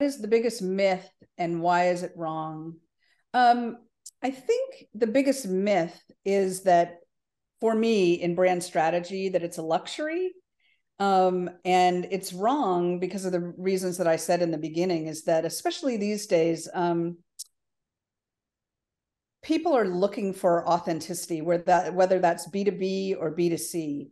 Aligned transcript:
is 0.00 0.20
the 0.20 0.28
biggest 0.28 0.62
myth 0.62 1.08
and 1.38 1.60
why 1.60 1.88
is 1.88 2.02
it 2.02 2.12
wrong? 2.16 2.76
Um, 3.34 3.78
I 4.22 4.30
think 4.30 4.86
the 4.94 5.06
biggest 5.06 5.46
myth 5.46 5.98
is 6.24 6.62
that 6.62 6.98
for 7.60 7.74
me 7.74 8.14
in 8.14 8.34
brand 8.34 8.62
strategy 8.62 9.30
that 9.30 9.42
it's 9.42 9.58
a 9.58 9.62
luxury 9.62 10.32
um, 10.98 11.50
and 11.64 12.06
it's 12.10 12.32
wrong 12.32 12.98
because 13.00 13.24
of 13.24 13.32
the 13.32 13.52
reasons 13.58 13.98
that 13.98 14.06
I 14.06 14.16
said 14.16 14.42
in 14.42 14.50
the 14.50 14.58
beginning 14.58 15.06
is 15.06 15.24
that 15.24 15.44
especially 15.44 15.96
these 15.96 16.26
days 16.26 16.68
um, 16.72 17.18
people 19.42 19.76
are 19.76 19.86
looking 19.86 20.32
for 20.32 20.66
authenticity 20.68 21.42
where 21.42 21.58
that 21.58 21.94
whether 21.94 22.18
that's 22.18 22.48
B2B 22.48 23.16
or 23.18 23.34
B2C 23.34 24.08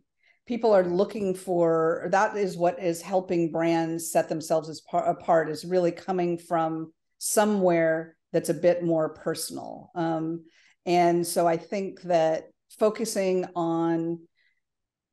people 0.47 0.73
are 0.73 0.85
looking 0.85 1.33
for 1.33 2.07
that 2.11 2.35
is 2.37 2.57
what 2.57 2.81
is 2.81 3.01
helping 3.01 3.51
brands 3.51 4.11
set 4.11 4.29
themselves 4.29 4.69
as 4.69 4.81
par, 4.81 5.05
apart 5.05 5.49
is 5.49 5.65
really 5.65 5.91
coming 5.91 6.37
from 6.37 6.91
somewhere 7.17 8.15
that's 8.31 8.49
a 8.49 8.53
bit 8.53 8.83
more 8.83 9.09
personal 9.09 9.91
um, 9.95 10.43
and 10.85 11.25
so 11.25 11.47
i 11.47 11.57
think 11.57 12.01
that 12.01 12.45
focusing 12.77 13.45
on 13.55 14.19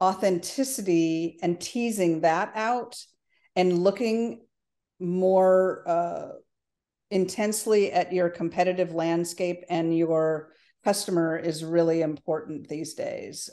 authenticity 0.02 1.38
and 1.42 1.60
teasing 1.60 2.22
that 2.22 2.50
out 2.56 2.96
and 3.54 3.78
looking 3.78 4.40
more 4.98 5.84
uh, 5.86 6.28
intensely 7.10 7.92
at 7.92 8.12
your 8.12 8.28
competitive 8.28 8.92
landscape 8.92 9.62
and 9.68 9.96
your 9.96 10.52
customer 10.82 11.36
is 11.36 11.64
really 11.64 12.02
important 12.02 12.68
these 12.68 12.94
days. 12.94 13.50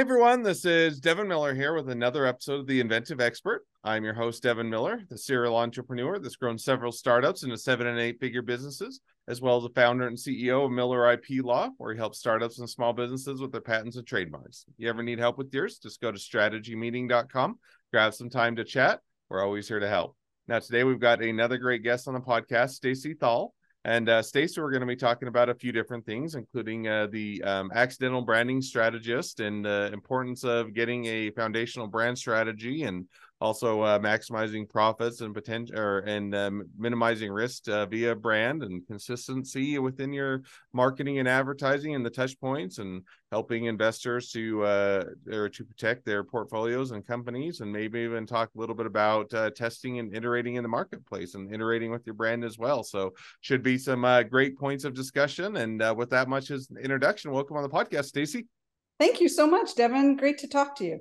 Hey 0.00 0.04
everyone, 0.04 0.42
this 0.42 0.64
is 0.64 0.98
Devin 0.98 1.28
Miller 1.28 1.54
here 1.54 1.74
with 1.74 1.90
another 1.90 2.24
episode 2.24 2.60
of 2.60 2.66
The 2.66 2.80
Inventive 2.80 3.20
Expert. 3.20 3.66
I'm 3.84 4.02
your 4.02 4.14
host, 4.14 4.42
Devin 4.42 4.70
Miller, 4.70 5.02
the 5.10 5.18
serial 5.18 5.58
entrepreneur 5.58 6.18
that's 6.18 6.36
grown 6.36 6.56
several 6.56 6.90
startups 6.90 7.42
into 7.42 7.58
seven 7.58 7.86
and 7.86 8.00
eight 8.00 8.18
figure 8.18 8.40
businesses, 8.40 9.02
as 9.28 9.42
well 9.42 9.58
as 9.58 9.64
the 9.64 9.78
founder 9.78 10.06
and 10.06 10.16
CEO 10.16 10.64
of 10.64 10.70
Miller 10.70 11.12
IP 11.12 11.44
Law, 11.44 11.68
where 11.76 11.92
he 11.92 11.98
helps 11.98 12.18
startups 12.18 12.60
and 12.60 12.70
small 12.70 12.94
businesses 12.94 13.42
with 13.42 13.52
their 13.52 13.60
patents 13.60 13.98
and 13.98 14.06
trademarks. 14.06 14.64
If 14.68 14.74
you 14.78 14.88
ever 14.88 15.02
need 15.02 15.18
help 15.18 15.36
with 15.36 15.52
yours, 15.52 15.78
just 15.78 16.00
go 16.00 16.10
to 16.10 16.18
strategymeeting.com, 16.18 17.58
grab 17.92 18.14
some 18.14 18.30
time 18.30 18.56
to 18.56 18.64
chat. 18.64 19.00
We're 19.28 19.44
always 19.44 19.68
here 19.68 19.80
to 19.80 19.88
help. 19.88 20.16
Now, 20.48 20.60
today 20.60 20.82
we've 20.82 20.98
got 20.98 21.22
another 21.22 21.58
great 21.58 21.82
guest 21.82 22.08
on 22.08 22.14
the 22.14 22.20
podcast, 22.20 22.70
Stacy 22.70 23.12
Thal. 23.12 23.52
And 23.84 24.10
uh, 24.10 24.20
Stacy, 24.20 24.60
we're 24.60 24.70
going 24.70 24.82
to 24.82 24.86
be 24.86 24.96
talking 24.96 25.28
about 25.28 25.48
a 25.48 25.54
few 25.54 25.72
different 25.72 26.04
things, 26.04 26.34
including 26.34 26.86
uh, 26.86 27.06
the 27.10 27.42
um, 27.42 27.70
accidental 27.74 28.20
branding 28.20 28.60
strategist 28.60 29.40
and 29.40 29.64
the 29.64 29.88
importance 29.92 30.44
of 30.44 30.74
getting 30.74 31.06
a 31.06 31.30
foundational 31.30 31.86
brand 31.86 32.18
strategy 32.18 32.82
and 32.82 33.06
also 33.40 33.80
uh, 33.80 33.98
maximizing 33.98 34.68
profits 34.68 35.22
and 35.22 35.34
potential 35.34 35.78
or 35.78 35.98
and 36.00 36.34
um, 36.34 36.64
minimizing 36.78 37.32
risk 37.32 37.68
uh, 37.68 37.86
via 37.86 38.14
brand 38.14 38.62
and 38.62 38.86
consistency 38.86 39.78
within 39.78 40.12
your 40.12 40.42
marketing 40.72 41.18
and 41.18 41.28
advertising 41.28 41.94
and 41.94 42.04
the 42.04 42.10
touch 42.10 42.38
points 42.38 42.78
and 42.78 43.02
helping 43.30 43.64
investors 43.64 44.30
to 44.30 44.62
uh, 44.64 45.04
or 45.32 45.48
to 45.48 45.64
protect 45.64 46.04
their 46.04 46.22
portfolios 46.22 46.90
and 46.90 47.06
companies 47.06 47.60
and 47.60 47.72
maybe 47.72 48.00
even 48.00 48.26
talk 48.26 48.50
a 48.54 48.58
little 48.58 48.74
bit 48.74 48.86
about 48.86 49.32
uh, 49.32 49.50
testing 49.50 49.98
and 49.98 50.14
iterating 50.14 50.56
in 50.56 50.62
the 50.62 50.68
marketplace 50.68 51.34
and 51.34 51.52
iterating 51.54 51.90
with 51.90 52.04
your 52.04 52.14
brand 52.14 52.44
as 52.44 52.58
well. 52.58 52.82
So 52.82 53.14
should 53.40 53.62
be 53.62 53.78
some 53.78 54.04
uh, 54.04 54.22
great 54.22 54.58
points 54.58 54.84
of 54.84 54.92
discussion. 54.92 55.56
And 55.56 55.80
uh, 55.80 55.94
with 55.96 56.10
that 56.10 56.28
much 56.28 56.50
as 56.50 56.68
introduction 56.82 57.30
welcome 57.30 57.56
on 57.56 57.62
the 57.62 57.68
podcast 57.68 58.06
stacy. 58.06 58.46
Thank 58.98 59.20
you 59.20 59.30
so 59.30 59.46
much 59.46 59.74
devin. 59.76 60.16
Great 60.16 60.36
to 60.38 60.48
talk 60.48 60.76
to 60.76 60.84
you 60.84 61.00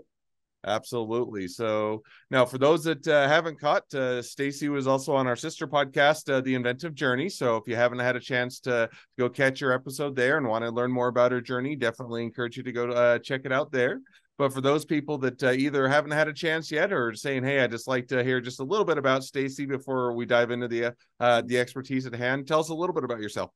Absolutely. 0.66 1.48
So 1.48 2.04
now, 2.30 2.46
for 2.46 2.58
those 2.58 2.84
that 2.84 3.08
uh, 3.08 3.28
haven't 3.28 3.60
caught, 3.60 3.94
uh, 3.94 4.22
Stacy 4.22 4.68
was 4.68 4.88
also 4.88 5.16
on 5.16 5.26
our 5.26 5.38
sister 5.38 5.68
podcast, 5.68 6.32
uh, 6.32 6.42
The 6.42 6.56
Inventive 6.56 6.94
Journey. 6.94 7.30
So 7.30 7.56
if 7.56 7.68
you 7.68 7.78
haven't 7.78 8.00
had 8.00 8.18
a 8.18 8.20
chance 8.20 8.60
to 8.62 8.90
go 9.18 9.30
catch 9.30 9.62
your 9.62 9.72
episode 9.72 10.16
there 10.16 10.38
and 10.38 10.48
want 10.48 10.66
to 10.66 10.72
learn 10.72 10.92
more 10.92 11.08
about 11.08 11.32
her 11.32 11.40
journey, 11.40 11.78
definitely 11.78 12.24
encourage 12.24 12.58
you 12.58 12.64
to 12.64 12.72
go 12.74 12.90
uh, 12.90 13.20
check 13.20 13.42
it 13.46 13.54
out 13.54 13.72
there. 13.72 14.02
But 14.38 14.54
for 14.54 14.62
those 14.62 14.86
people 14.86 15.18
that 15.20 15.42
uh, 15.44 15.52
either 15.52 15.88
haven't 15.88 16.12
had 16.12 16.28
a 16.30 16.34
chance 16.34 16.72
yet 16.72 16.94
or 16.94 17.14
saying, 17.14 17.44
"Hey, 17.44 17.62
I 17.62 17.68
just 17.68 17.90
like 17.90 18.08
to 18.08 18.24
hear 18.24 18.40
just 18.40 18.62
a 18.62 18.64
little 18.64 18.86
bit 18.86 18.98
about 18.98 19.24
Stacy 19.24 19.66
before 19.66 20.14
we 20.14 20.26
dive 20.26 20.52
into 20.52 20.68
the 20.68 20.96
uh, 21.20 21.42
the 21.46 21.60
expertise 21.60 22.06
at 22.06 22.16
hand," 22.16 22.48
tell 22.48 22.62
us 22.62 22.70
a 22.70 22.74
little 22.74 22.94
bit 22.94 23.04
about 23.04 23.20
yourself. 23.20 23.52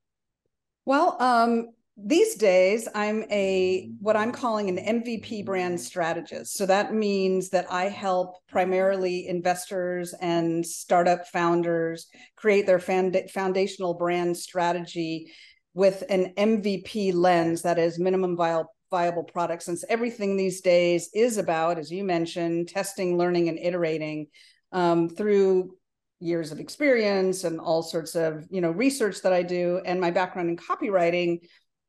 Well, 0.85 1.15
um, 1.21 1.69
these 1.95 2.35
days 2.35 2.87
i'm 2.95 3.23
a 3.29 3.91
what 3.99 4.17
i'm 4.17 4.31
calling 4.31 4.67
an 4.67 5.01
mvp 5.01 5.45
brand 5.45 5.79
strategist. 5.79 6.55
So 6.55 6.65
that 6.65 6.93
means 6.93 7.49
that 7.49 7.71
i 7.71 7.83
help 7.83 8.35
primarily 8.47 9.27
investors 9.27 10.13
and 10.19 10.65
startup 10.65 11.27
founders 11.27 12.07
create 12.35 12.65
their 12.65 12.79
foundational 12.79 13.93
brand 13.93 14.35
strategy 14.35 15.31
with 15.75 16.03
an 16.09 16.33
mvp 16.35 17.13
lens 17.13 17.61
that 17.61 17.77
is 17.77 17.99
minimum 17.99 18.35
viable 18.35 18.73
viable 18.89 19.23
product 19.23 19.63
since 19.63 19.83
everything 19.89 20.37
these 20.37 20.61
days 20.61 21.09
is 21.15 21.37
about 21.37 21.79
as 21.79 21.91
you 21.91 22.03
mentioned 22.03 22.67
testing 22.67 23.17
learning 23.17 23.49
and 23.49 23.57
iterating 23.57 24.27
um, 24.71 25.09
through 25.09 25.75
years 26.19 26.51
of 26.51 26.59
experience 26.59 27.43
and 27.43 27.59
all 27.59 27.83
sorts 27.83 28.15
of 28.15 28.45
you 28.49 28.61
know 28.61 28.71
research 28.71 29.21
that 29.21 29.33
i 29.33 29.43
do. 29.43 29.81
And 29.85 29.99
my 29.99 30.11
background 30.11 30.49
in 30.49 30.57
copywriting 30.57 31.39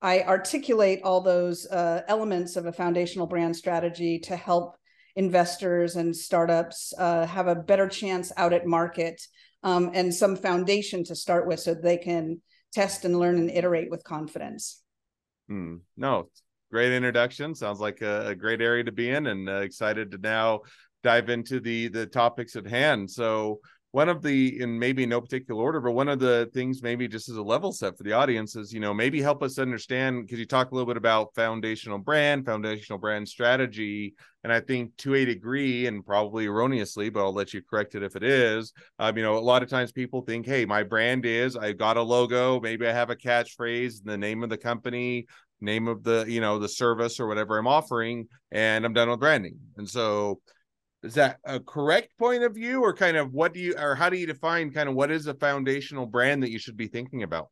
I 0.03 0.23
articulate 0.23 1.01
all 1.03 1.21
those 1.21 1.67
uh, 1.67 2.03
elements 2.09 2.57
of 2.57 2.67
a 2.67 2.73
foundational 2.73 3.27
brand 3.27 3.57
strategy 3.57 4.19
to 4.21 4.37
help 4.37 4.77
investors 5.17 5.97
and 5.97 6.15
startups 6.15 6.93
uh, 6.99 7.27
have 7.27 7.47
a 7.47 7.55
better 7.55 7.89
chance 7.89 8.33
out 8.37 8.53
at 8.53 8.67
market 8.67 9.23
um, 9.63 9.91
and 9.95 10.15
some 10.15 10.37
foundation 10.37 11.05
to 11.05 11.15
start 11.15 11.47
with 11.47 11.61
so 11.61 11.75
they 11.75 11.97
can 11.97 12.41
test 12.73 13.05
and 13.05 13.19
learn 13.19 13.39
and 13.39 13.51
iterate 13.51 13.91
with 13.91 14.05
confidence. 14.05 14.83
Hmm. 15.49 15.77
No, 15.97 16.29
great 16.71 16.93
introduction. 16.93 17.55
Sounds 17.55 17.81
like 17.81 18.03
a, 18.03 18.29
a, 18.29 18.35
great 18.35 18.61
area 18.61 18.85
to 18.85 18.93
be 18.93 19.11
in 19.11 19.27
and 19.27 19.49
uh, 19.49 19.61
excited 19.61 20.11
to 20.11 20.19
now 20.19 20.63
dive 21.03 21.29
into 21.29 21.61
the 21.61 21.89
the 21.89 22.07
topics 22.07 22.57
at 22.57 22.67
hand. 22.67 23.11
So 23.11 23.61
one 23.95 24.09
of 24.09 24.23
the 24.23 24.61
in 24.61 24.77
maybe 24.77 25.07
no 25.07 25.21
particular 25.21 25.63
order 25.63 25.81
but 25.81 25.93
one 25.93 26.09
of 26.09 26.19
the 26.19 26.51
things 26.53 26.83
maybe 26.83 27.07
just 27.07 27.29
as 27.29 27.37
a 27.37 27.43
level 27.43 27.71
set 27.71 27.97
for 27.97 28.03
the 28.03 28.13
audience 28.13 28.57
is 28.57 28.73
you 28.73 28.81
know 28.81 28.93
maybe 28.93 29.23
help 29.23 29.41
us 29.41 29.57
understand 29.57 30.21
because 30.21 30.37
you 30.37 30.45
talk 30.45 30.73
a 30.73 30.75
little 30.75 30.85
bit 30.85 30.97
about 30.97 31.33
foundational 31.37 31.97
brand 31.97 32.45
foundational 32.45 32.99
brand 32.99 33.29
strategy 33.29 34.13
and 34.43 34.53
i 34.53 34.59
think 34.59 34.91
to 34.97 35.15
a 35.15 35.25
degree 35.25 35.87
and 35.87 36.05
probably 36.05 36.47
erroneously 36.47 37.09
but 37.09 37.21
i'll 37.21 37.33
let 37.33 37.55
you 37.55 37.63
correct 37.63 37.95
it 37.95 38.03
if 38.03 38.17
it 38.17 38.25
is 38.25 38.73
um, 38.99 39.17
you 39.17 39.23
know 39.23 39.39
a 39.39 39.39
lot 39.39 39.63
of 39.63 39.69
times 39.69 39.93
people 39.93 40.23
think 40.23 40.45
hey 40.45 40.65
my 40.65 40.83
brand 40.83 41.25
is 41.25 41.57
I've 41.57 41.79
got 41.79 41.97
a 41.97 42.03
logo 42.03 42.59
maybe 42.59 42.89
i 42.89 42.93
have 42.93 43.11
a 43.11 43.17
catchphrase 43.17 44.03
the 44.03 44.19
name 44.19 44.43
of 44.43 44.51
the 44.51 44.59
company 44.59 45.29
name 45.61 45.87
of 45.87 46.03
the 46.03 46.25
you 46.27 46.41
know 46.41 46.59
the 46.59 46.69
service 46.69 47.21
or 47.21 47.29
whatever 47.29 47.59
i'm 47.59 47.69
offering 47.69 48.27
and 48.51 48.85
i'm 48.85 48.93
done 48.93 49.09
with 49.09 49.21
branding. 49.21 49.57
And 49.77 49.89
so 49.89 50.41
is 51.05 51.15
that 51.15 51.39
a 51.45 51.61
correct 51.61 52.17
point 52.19 52.43
of 52.43 52.55
view 52.55 52.83
or 52.83 52.95
kind 52.95 53.17
of 53.17 53.33
what 53.33 53.53
do 53.53 53.61
you 53.61 53.75
or 53.79 53.95
how 53.95 54.09
do 54.09 54.17
you 54.17 54.27
define 54.27 54.71
kind 54.71 54.89
of 54.89 54.95
what 54.95 55.11
is 55.11 55.27
a 55.27 55.35
foundational 55.35 56.07
brand 56.07 56.43
that 56.43 56.51
you 56.51 56.59
should 56.59 56.77
be 56.77 56.89
thinking 56.89 57.23
about? 57.23 57.49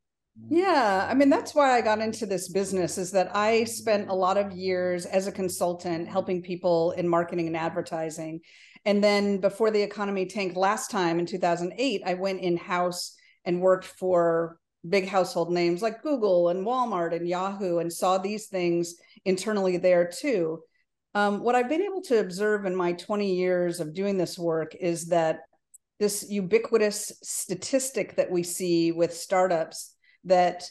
Yeah 0.48 1.06
i 1.10 1.12
mean 1.12 1.28
that's 1.28 1.54
why 1.54 1.76
i 1.76 1.82
got 1.82 2.00
into 2.00 2.24
this 2.24 2.48
business 2.48 2.96
is 2.96 3.12
that 3.12 3.36
i 3.36 3.64
spent 3.64 4.08
a 4.08 4.14
lot 4.14 4.38
of 4.38 4.52
years 4.52 5.04
as 5.04 5.26
a 5.26 5.32
consultant 5.32 6.08
helping 6.08 6.40
people 6.40 6.92
in 6.92 7.06
marketing 7.06 7.46
and 7.46 7.56
advertising. 7.56 8.40
And 8.84 9.04
then 9.04 9.38
before 9.38 9.70
the 9.70 9.82
economy 9.82 10.26
tanked 10.26 10.56
last 10.56 10.90
time 10.90 11.18
in 11.18 11.26
2008 11.26 12.02
i 12.06 12.14
went 12.14 12.40
in 12.40 12.56
house 12.56 13.14
and 13.44 13.60
worked 13.60 13.84
for 13.84 14.56
big 14.88 15.06
household 15.06 15.52
names 15.52 15.82
like 15.82 16.02
google 16.02 16.48
and 16.48 16.66
walmart 16.66 17.14
and 17.14 17.28
yahoo 17.28 17.78
and 17.78 17.92
saw 17.92 18.16
these 18.16 18.46
things 18.46 18.94
internally 19.26 19.76
there 19.76 20.10
too 20.10 20.60
um, 21.14 21.42
what 21.42 21.54
I've 21.54 21.68
been 21.68 21.82
able 21.82 22.02
to 22.02 22.20
observe 22.20 22.64
in 22.64 22.74
my 22.74 22.92
20 22.92 23.34
years 23.34 23.80
of 23.80 23.94
doing 23.94 24.16
this 24.16 24.38
work 24.38 24.74
is 24.74 25.06
that 25.06 25.40
this 25.98 26.26
ubiquitous 26.28 27.12
statistic 27.22 28.16
that 28.16 28.30
we 28.30 28.42
see 28.42 28.92
with 28.92 29.14
startups 29.14 29.94
that 30.24 30.64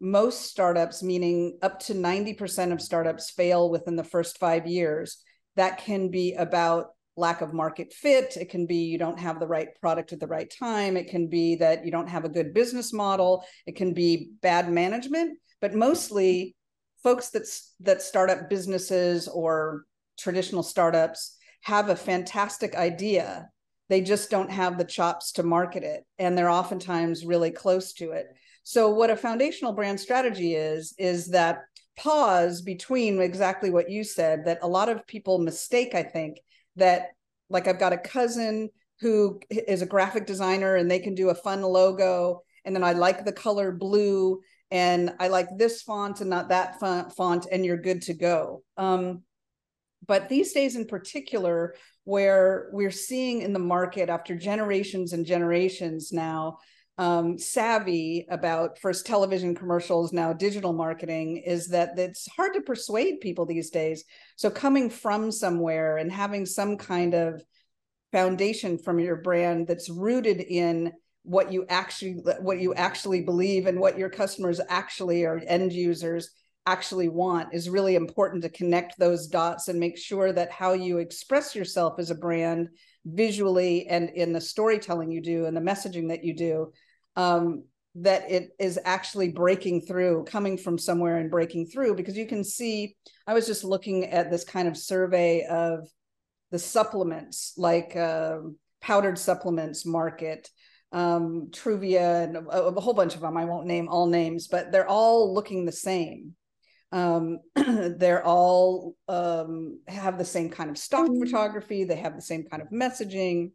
most 0.00 0.42
startups, 0.42 1.02
meaning 1.02 1.58
up 1.62 1.80
to 1.80 1.94
90% 1.94 2.72
of 2.72 2.82
startups, 2.82 3.30
fail 3.30 3.70
within 3.70 3.96
the 3.96 4.04
first 4.04 4.38
five 4.38 4.66
years. 4.66 5.18
That 5.56 5.78
can 5.78 6.10
be 6.10 6.34
about 6.34 6.88
lack 7.16 7.40
of 7.40 7.54
market 7.54 7.92
fit. 7.94 8.36
It 8.36 8.50
can 8.50 8.66
be 8.66 8.84
you 8.84 8.98
don't 8.98 9.18
have 9.18 9.40
the 9.40 9.46
right 9.46 9.68
product 9.80 10.12
at 10.12 10.20
the 10.20 10.26
right 10.26 10.52
time. 10.58 10.96
It 10.98 11.08
can 11.08 11.28
be 11.28 11.56
that 11.56 11.84
you 11.84 11.90
don't 11.90 12.08
have 12.08 12.26
a 12.26 12.30
good 12.30 12.52
business 12.52 12.92
model. 12.92 13.44
It 13.66 13.76
can 13.76 13.94
be 13.94 14.32
bad 14.42 14.70
management. 14.70 15.38
But 15.60 15.74
mostly, 15.74 16.54
folks 17.02 17.30
that 17.30 17.46
that 17.80 18.02
start 18.02 18.30
up 18.30 18.48
businesses 18.48 19.28
or 19.28 19.84
traditional 20.18 20.62
startups 20.62 21.36
have 21.62 21.88
a 21.88 21.96
fantastic 21.96 22.74
idea. 22.74 23.48
They 23.88 24.00
just 24.00 24.30
don't 24.30 24.50
have 24.50 24.78
the 24.78 24.84
chops 24.84 25.32
to 25.32 25.42
market 25.42 25.82
it 25.82 26.04
and 26.18 26.36
they're 26.36 26.50
oftentimes 26.50 27.24
really 27.24 27.50
close 27.50 27.92
to 27.94 28.12
it. 28.12 28.26
So 28.62 28.90
what 28.90 29.10
a 29.10 29.16
foundational 29.16 29.72
brand 29.72 30.00
strategy 30.00 30.54
is 30.54 30.94
is 30.98 31.28
that 31.28 31.60
pause 31.96 32.62
between 32.62 33.20
exactly 33.20 33.70
what 33.70 33.90
you 33.90 34.04
said 34.04 34.44
that 34.44 34.58
a 34.62 34.68
lot 34.68 34.88
of 34.88 35.06
people 35.06 35.38
mistake 35.38 35.94
I 35.94 36.02
think 36.02 36.40
that 36.76 37.10
like 37.48 37.68
I've 37.68 37.78
got 37.78 37.92
a 37.92 37.98
cousin 37.98 38.70
who 39.00 39.40
is 39.50 39.82
a 39.82 39.86
graphic 39.86 40.26
designer 40.26 40.76
and 40.76 40.90
they 40.90 40.98
can 40.98 41.14
do 41.14 41.30
a 41.30 41.34
fun 41.34 41.62
logo 41.62 42.42
and 42.64 42.74
then 42.74 42.84
I 42.84 42.92
like 42.92 43.24
the 43.24 43.32
color 43.32 43.72
blue 43.72 44.40
and 44.70 45.14
I 45.20 45.28
like 45.28 45.48
this 45.56 45.82
font 45.82 46.20
and 46.20 46.30
not 46.30 46.48
that 46.48 46.80
font 46.80 47.46
and 47.50 47.64
you're 47.64 47.76
good 47.76 48.02
to 48.02 48.14
go. 48.14 48.62
Um, 48.76 49.22
but 50.06 50.28
these 50.28 50.52
days 50.52 50.76
in 50.76 50.86
particular 50.86 51.74
where 52.04 52.68
we're 52.72 52.90
seeing 52.90 53.42
in 53.42 53.52
the 53.52 53.58
market 53.58 54.08
after 54.08 54.36
generations 54.36 55.12
and 55.12 55.26
generations 55.26 56.12
now 56.12 56.58
um, 56.98 57.38
savvy 57.38 58.26
about 58.30 58.78
first 58.78 59.04
television 59.06 59.54
commercials 59.54 60.12
now 60.12 60.32
digital 60.32 60.72
marketing 60.72 61.36
is 61.36 61.68
that 61.68 61.98
it's 61.98 62.26
hard 62.28 62.54
to 62.54 62.60
persuade 62.62 63.20
people 63.20 63.44
these 63.44 63.70
days 63.70 64.04
so 64.36 64.48
coming 64.48 64.88
from 64.88 65.30
somewhere 65.30 65.98
and 65.98 66.10
having 66.10 66.46
some 66.46 66.76
kind 66.78 67.14
of 67.14 67.42
foundation 68.12 68.78
from 68.78 68.98
your 68.98 69.16
brand 69.16 69.66
that's 69.66 69.90
rooted 69.90 70.40
in 70.40 70.92
what 71.26 71.52
you 71.52 71.66
actually 71.68 72.22
what 72.40 72.60
you 72.60 72.72
actually 72.74 73.20
believe 73.20 73.66
and 73.66 73.80
what 73.80 73.98
your 73.98 74.08
customers 74.08 74.60
actually 74.68 75.24
or 75.24 75.42
end 75.46 75.72
users 75.72 76.30
actually 76.66 77.08
want 77.08 77.52
is 77.52 77.68
really 77.68 77.96
important 77.96 78.42
to 78.42 78.48
connect 78.48 78.98
those 78.98 79.26
dots 79.26 79.66
and 79.66 79.78
make 79.78 79.98
sure 79.98 80.32
that 80.32 80.52
how 80.52 80.72
you 80.72 80.98
express 80.98 81.54
yourself 81.54 81.98
as 81.98 82.10
a 82.10 82.14
brand 82.14 82.68
visually 83.04 83.86
and 83.88 84.10
in 84.10 84.32
the 84.32 84.40
storytelling 84.40 85.10
you 85.10 85.20
do 85.20 85.46
and 85.46 85.56
the 85.56 85.60
messaging 85.60 86.08
that 86.08 86.24
you 86.24 86.34
do 86.34 86.72
um, 87.16 87.64
that 87.96 88.30
it 88.30 88.50
is 88.60 88.78
actually 88.84 89.28
breaking 89.28 89.80
through 89.80 90.24
coming 90.24 90.56
from 90.56 90.78
somewhere 90.78 91.16
and 91.16 91.30
breaking 91.30 91.66
through. 91.66 91.94
Because 91.94 92.16
you 92.16 92.26
can 92.26 92.44
see 92.44 92.94
i 93.26 93.34
was 93.34 93.46
just 93.46 93.64
looking 93.64 94.04
at 94.04 94.30
this 94.30 94.44
kind 94.44 94.68
of 94.68 94.76
survey 94.76 95.44
of 95.44 95.88
the 96.52 96.58
supplements 96.58 97.54
like 97.56 97.96
uh, 97.96 98.38
powdered 98.80 99.18
supplements 99.18 99.84
market 99.84 100.48
um, 100.96 101.48
Truvia 101.50 102.24
and 102.24 102.36
a, 102.36 102.66
a, 102.66 102.80
whole 102.80 102.94
bunch 102.94 103.14
of 103.14 103.20
them. 103.20 103.36
I 103.36 103.44
won't 103.44 103.66
name 103.66 103.86
all 103.88 104.06
names, 104.06 104.48
but 104.48 104.72
they're 104.72 104.88
all 104.88 105.34
looking 105.34 105.64
the 105.64 105.72
same 105.72 106.34
um, 106.92 107.40
they're 107.54 108.24
all 108.24 108.96
um, 109.08 109.80
have 109.88 110.18
the 110.18 110.24
same 110.24 110.50
kind 110.50 110.70
of 110.70 110.78
stock 110.78 111.08
mm. 111.08 111.18
photography 111.18 111.84
they 111.84 111.96
have 111.96 112.14
the 112.14 112.22
same 112.22 112.44
kind 112.44 112.62
of 112.62 112.68
messaging 112.70 113.50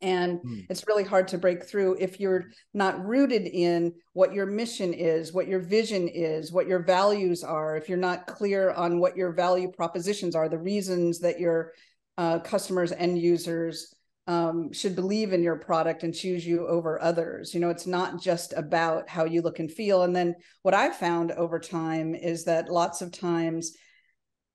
and 0.00 0.40
mm. 0.40 0.66
it's 0.68 0.86
really 0.86 1.04
hard 1.04 1.28
to 1.28 1.38
break 1.38 1.64
through 1.64 1.96
if 2.00 2.18
you're 2.18 2.46
not 2.72 3.04
rooted 3.04 3.46
in 3.46 3.92
what 4.14 4.32
your 4.32 4.46
mission 4.46 4.92
is 4.92 5.32
what 5.32 5.46
your 5.46 5.60
vision 5.60 6.08
is 6.08 6.50
what 6.50 6.66
your 6.66 6.82
values 6.82 7.44
are 7.44 7.76
if 7.76 7.88
you're 7.88 7.98
not 7.98 8.26
clear 8.26 8.72
on 8.72 8.98
what 8.98 9.16
your 9.16 9.32
value 9.32 9.70
propositions 9.70 10.34
are 10.34 10.48
the 10.48 10.58
reasons 10.58 11.20
that 11.20 11.38
your 11.38 11.72
uh, 12.16 12.38
customers 12.38 12.92
end 12.92 13.18
users 13.18 13.94
um, 14.26 14.72
should 14.72 14.96
believe 14.96 15.32
in 15.32 15.42
your 15.42 15.56
product 15.56 16.02
and 16.02 16.14
choose 16.14 16.46
you 16.46 16.66
over 16.66 17.00
others. 17.00 17.52
You 17.52 17.60
know, 17.60 17.70
it's 17.70 17.86
not 17.86 18.20
just 18.20 18.54
about 18.54 19.08
how 19.08 19.24
you 19.24 19.42
look 19.42 19.58
and 19.58 19.70
feel. 19.70 20.02
And 20.02 20.16
then 20.16 20.34
what 20.62 20.74
I've 20.74 20.96
found 20.96 21.32
over 21.32 21.58
time 21.58 22.14
is 22.14 22.44
that 22.44 22.70
lots 22.70 23.02
of 23.02 23.12
times 23.12 23.76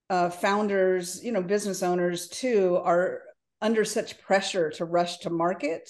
uh, 0.10 0.30
founders, 0.30 1.24
you 1.24 1.32
know, 1.32 1.44
business 1.44 1.84
owners 1.84 2.30
too, 2.30 2.80
are 2.84 3.22
under 3.62 3.86
such 3.86 4.20
pressure 4.22 4.72
to 4.72 4.86
rush 4.86 5.20
to 5.20 5.30
market 5.30 5.90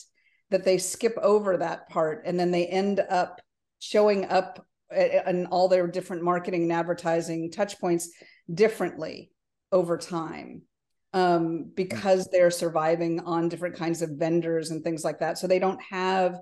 that 0.50 0.66
they 0.66 0.78
skip 0.78 1.16
over 1.22 1.58
that 1.58 1.88
part 1.90 2.24
and 2.26 2.40
then 2.40 2.52
they 2.52 2.66
end 2.66 3.00
up 3.10 3.40
showing 3.80 4.26
up 4.26 4.66
in 4.92 5.46
all 5.48 5.68
their 5.68 5.88
different 5.88 6.24
marketing 6.24 6.64
and 6.64 6.74
advertising 6.74 7.52
touch 7.52 7.80
points 7.80 8.10
differently 8.52 9.31
over 9.72 9.98
time 9.98 10.64
um, 11.14 11.72
because 11.76 12.28
they're 12.32 12.52
surviving 12.52 13.20
on 13.22 13.50
different 13.50 13.76
kinds 13.76 14.02
of 14.02 14.12
vendors 14.12 14.72
and 14.72 14.84
things 14.84 15.04
like 15.04 15.20
that. 15.20 15.38
So 15.38 15.48
they 15.48 15.60
don't 15.60 15.82
have 15.82 16.40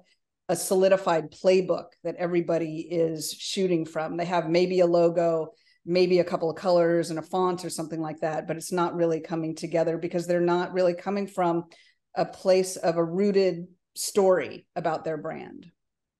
a 0.50 0.56
solidified 0.56 1.32
playbook 1.32 1.88
that 2.04 2.16
everybody 2.16 2.80
is 2.90 3.34
shooting 3.34 3.86
from. 3.86 4.18
They 4.18 4.26
have 4.26 4.50
maybe 4.50 4.80
a 4.80 4.86
logo, 4.86 5.54
maybe 5.86 6.20
a 6.20 6.24
couple 6.24 6.50
of 6.50 6.58
colors 6.58 7.10
and 7.10 7.20
a 7.20 7.24
font 7.24 7.66
or 7.66 7.70
something 7.70 8.02
like 8.02 8.20
that, 8.22 8.48
but 8.48 8.58
it's 8.58 8.72
not 8.72 8.96
really 8.96 9.20
coming 9.20 9.56
together 9.56 9.98
because 9.98 10.28
they're 10.28 10.40
not 10.40 10.74
really 10.74 10.94
coming 10.94 11.28
from 11.28 11.66
a 12.16 12.26
place 12.26 12.76
of 12.78 12.98
a 12.98 13.04
rooted 13.04 13.68
story 13.96 14.66
about 14.76 15.04
their 15.04 15.18
brand. 15.18 15.68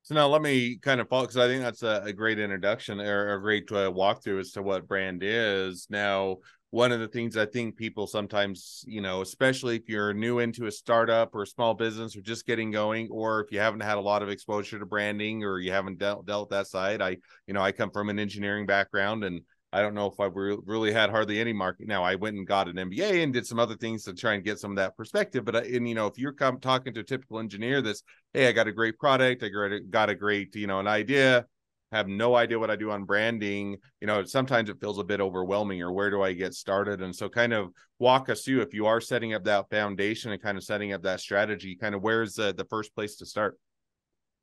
So 0.04 0.16
now 0.16 0.28
let 0.28 0.42
me 0.42 0.78
kind 0.78 1.02
of 1.02 1.10
follow 1.10 1.24
because 1.24 1.36
I 1.36 1.48
think 1.48 1.62
that's 1.62 1.84
a, 1.84 2.02
a, 2.06 2.14
great 2.14 2.40
introduction 2.40 3.02
or 3.02 3.34
a 3.34 3.42
great 3.42 3.70
uh, 3.74 3.92
walkthrough 3.92 4.40
as 4.40 4.52
to 4.52 4.64
what 4.64 4.88
brand 4.88 5.22
is. 5.22 5.88
Now, 5.90 6.38
one 6.70 6.92
of 6.92 7.00
the 7.00 7.08
things 7.08 7.38
I 7.38 7.46
think 7.46 7.78
people 7.78 8.08
sometimes, 8.08 8.84
you 8.88 9.02
know, 9.02 9.22
especially 9.22 9.78
if 9.78 9.88
you're 9.88 10.14
new 10.14 10.40
into 10.40 10.66
a 10.66 10.72
startup 10.72 11.34
or 11.34 11.44
a 11.44 11.48
small 11.48 11.74
business 11.74 12.16
or 12.18 12.22
just 12.22 12.46
getting 12.46 12.72
going, 12.72 13.08
or 13.10 13.40
if 13.42 13.52
you 13.52 13.60
haven't 13.60 13.82
had 13.82 13.98
a 13.98 14.02
lot 14.02 14.22
of 14.22 14.30
exposure 14.30 14.78
to 14.78 14.86
branding 14.86 15.44
or 15.44 15.60
you 15.60 15.72
haven't 15.72 15.98
dealt 15.98 16.26
dealt 16.26 16.50
that 16.50 16.68
side. 16.68 17.02
I, 17.02 17.18
you 17.48 17.54
know, 17.54 17.62
I 17.62 17.72
come 17.72 17.92
from 17.92 18.10
an 18.10 18.20
engineering 18.20 18.66
background 18.66 19.24
and 19.24 19.42
I 19.72 19.82
don't 19.82 19.94
know 19.94 20.08
if 20.08 20.20
I've 20.20 20.36
re- 20.36 20.58
really 20.66 20.92
had 20.92 21.10
hardly 21.10 21.40
any 21.40 21.54
market. 21.54 21.88
Now 21.88 22.04
I 22.04 22.16
went 22.16 22.36
and 22.36 22.48
got 22.48 22.68
an 22.68 22.76
MBA 22.76 23.24
and 23.24 23.34
did 23.34 23.46
some 23.46 23.60
other 23.60 23.76
things 23.76 24.04
to 24.04 24.14
try 24.14 24.34
and 24.34 24.44
get 24.44 24.60
some 24.60 24.72
of 24.72 24.78
that 24.78 24.98
perspective. 24.98 25.46
But 25.46 25.56
uh, 25.56 25.62
and 25.62 25.88
you 25.88 25.96
know, 25.96 26.08
if 26.08 26.18
you're 26.18 26.34
come 26.34 26.60
talking 26.60 26.94
to 26.94 27.00
a 27.02 27.04
typical 27.04 27.40
engineer, 27.40 27.82
that's 27.82 28.04
hey, 28.34 28.48
I 28.48 28.52
got 28.52 28.68
a 28.68 28.74
great 28.74 28.98
product, 28.98 29.44
I 29.44 29.50
got 29.50 29.72
a, 29.72 29.80
got 29.80 30.10
a 30.10 30.16
great, 30.16 30.56
you 30.56 30.68
know, 30.68 30.80
an 30.80 30.88
idea 30.88 31.46
have 31.92 32.08
no 32.08 32.36
idea 32.36 32.60
what 32.60 32.70
I 32.70 32.76
do 32.76 32.92
on 32.92 33.06
branding, 33.06 33.78
you 34.02 34.08
know, 34.08 34.24
sometimes 34.26 34.70
it 34.70 34.80
feels 34.80 35.00
a 35.00 35.04
bit 35.04 35.22
overwhelming 35.22 35.82
or 35.82 35.92
where 35.92 36.10
do 36.10 36.22
I 36.22 36.34
get 36.34 36.54
started? 36.54 37.02
And 37.02 37.16
so 37.16 37.30
kind 37.30 37.54
of 37.54 37.70
walk 38.00 38.30
us 38.30 38.44
through 38.44 38.62
if 38.62 38.74
you 38.74 38.86
are 38.88 39.00
setting 39.00 39.34
up 39.34 39.44
that 39.46 39.70
foundation 39.70 40.32
and 40.32 40.42
kind 40.42 40.58
of 40.58 40.64
setting 40.64 40.94
up 40.94 41.04
that 41.04 41.22
strategy, 41.22 41.76
kind 41.76 41.96
of 41.96 42.02
where's 42.02 42.34
the, 42.34 42.54
the 42.54 42.66
first 42.66 42.94
place 42.94 43.16
to 43.18 43.26
start? 43.26 43.58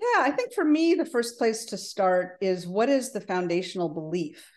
Yeah, 0.01 0.23
I 0.23 0.31
think 0.31 0.53
for 0.53 0.65
me, 0.65 0.95
the 0.95 1.07
first 1.07 1.39
place 1.39 1.67
to 1.67 1.77
start 1.77 2.39
is 2.41 2.67
what 2.67 2.89
is 2.89 3.13
the 3.13 3.21
foundational 3.21 3.89
belief? 3.89 4.51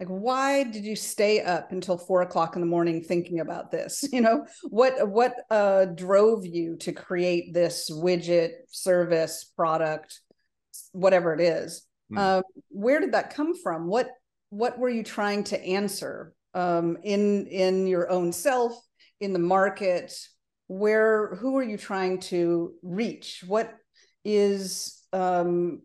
Like, 0.00 0.08
why 0.08 0.64
did 0.64 0.84
you 0.84 0.96
stay 0.96 1.42
up 1.42 1.72
until 1.72 1.98
four 1.98 2.22
o'clock 2.22 2.56
in 2.56 2.62
the 2.62 2.66
morning 2.66 3.02
thinking 3.02 3.40
about 3.40 3.70
this? 3.70 4.08
You 4.12 4.22
know, 4.22 4.46
what 4.70 5.08
what 5.08 5.34
uh, 5.50 5.84
drove 5.84 6.46
you 6.46 6.76
to 6.78 6.92
create 6.92 7.52
this 7.52 7.90
widget, 7.90 8.50
service, 8.68 9.44
product, 9.56 10.20
whatever 10.92 11.34
it 11.34 11.40
is? 11.40 11.86
Mm. 12.10 12.18
Uh, 12.18 12.42
where 12.68 13.00
did 13.00 13.12
that 13.12 13.34
come 13.34 13.54
from? 13.54 13.86
What 13.86 14.10
what 14.50 14.78
were 14.78 14.88
you 14.88 15.04
trying 15.04 15.44
to 15.44 15.64
answer 15.64 16.34
um, 16.54 16.98
in 17.02 17.46
in 17.46 17.86
your 17.86 18.10
own 18.10 18.32
self, 18.32 18.72
in 19.20 19.32
the 19.32 19.38
market? 19.38 20.12
Where 20.66 21.34
who 21.36 21.56
are 21.56 21.62
you 21.62 21.76
trying 21.76 22.20
to 22.20 22.74
reach? 22.82 23.44
What 23.46 23.72
is 24.24 25.02
um, 25.12 25.82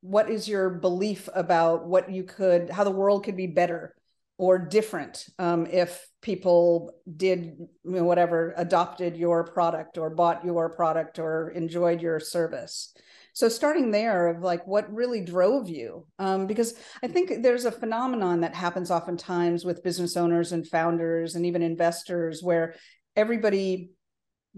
what 0.00 0.30
is 0.30 0.48
your 0.48 0.70
belief 0.70 1.28
about 1.34 1.86
what 1.86 2.10
you 2.10 2.24
could 2.24 2.70
how 2.70 2.84
the 2.84 2.90
world 2.90 3.24
could 3.24 3.36
be 3.36 3.46
better 3.46 3.94
or 4.38 4.58
different 4.58 5.26
um, 5.38 5.66
if 5.66 6.08
people 6.22 6.94
did 7.16 7.56
you 7.58 7.68
know, 7.84 8.04
whatever 8.04 8.54
adopted 8.56 9.16
your 9.16 9.44
product 9.44 9.98
or 9.98 10.08
bought 10.08 10.44
your 10.44 10.70
product 10.70 11.18
or 11.18 11.50
enjoyed 11.50 12.00
your 12.00 12.18
service 12.18 12.94
so 13.40 13.48
starting 13.48 13.90
there 13.90 14.28
of 14.28 14.42
like 14.42 14.66
what 14.66 14.92
really 14.92 15.24
drove 15.24 15.68
you 15.68 16.06
um, 16.18 16.46
because 16.46 16.74
i 17.02 17.08
think 17.08 17.42
there's 17.42 17.64
a 17.64 17.72
phenomenon 17.72 18.42
that 18.42 18.54
happens 18.54 18.90
oftentimes 18.90 19.64
with 19.64 19.82
business 19.82 20.16
owners 20.16 20.52
and 20.52 20.68
founders 20.68 21.34
and 21.34 21.46
even 21.46 21.62
investors 21.62 22.42
where 22.42 22.74
everybody 23.16 23.90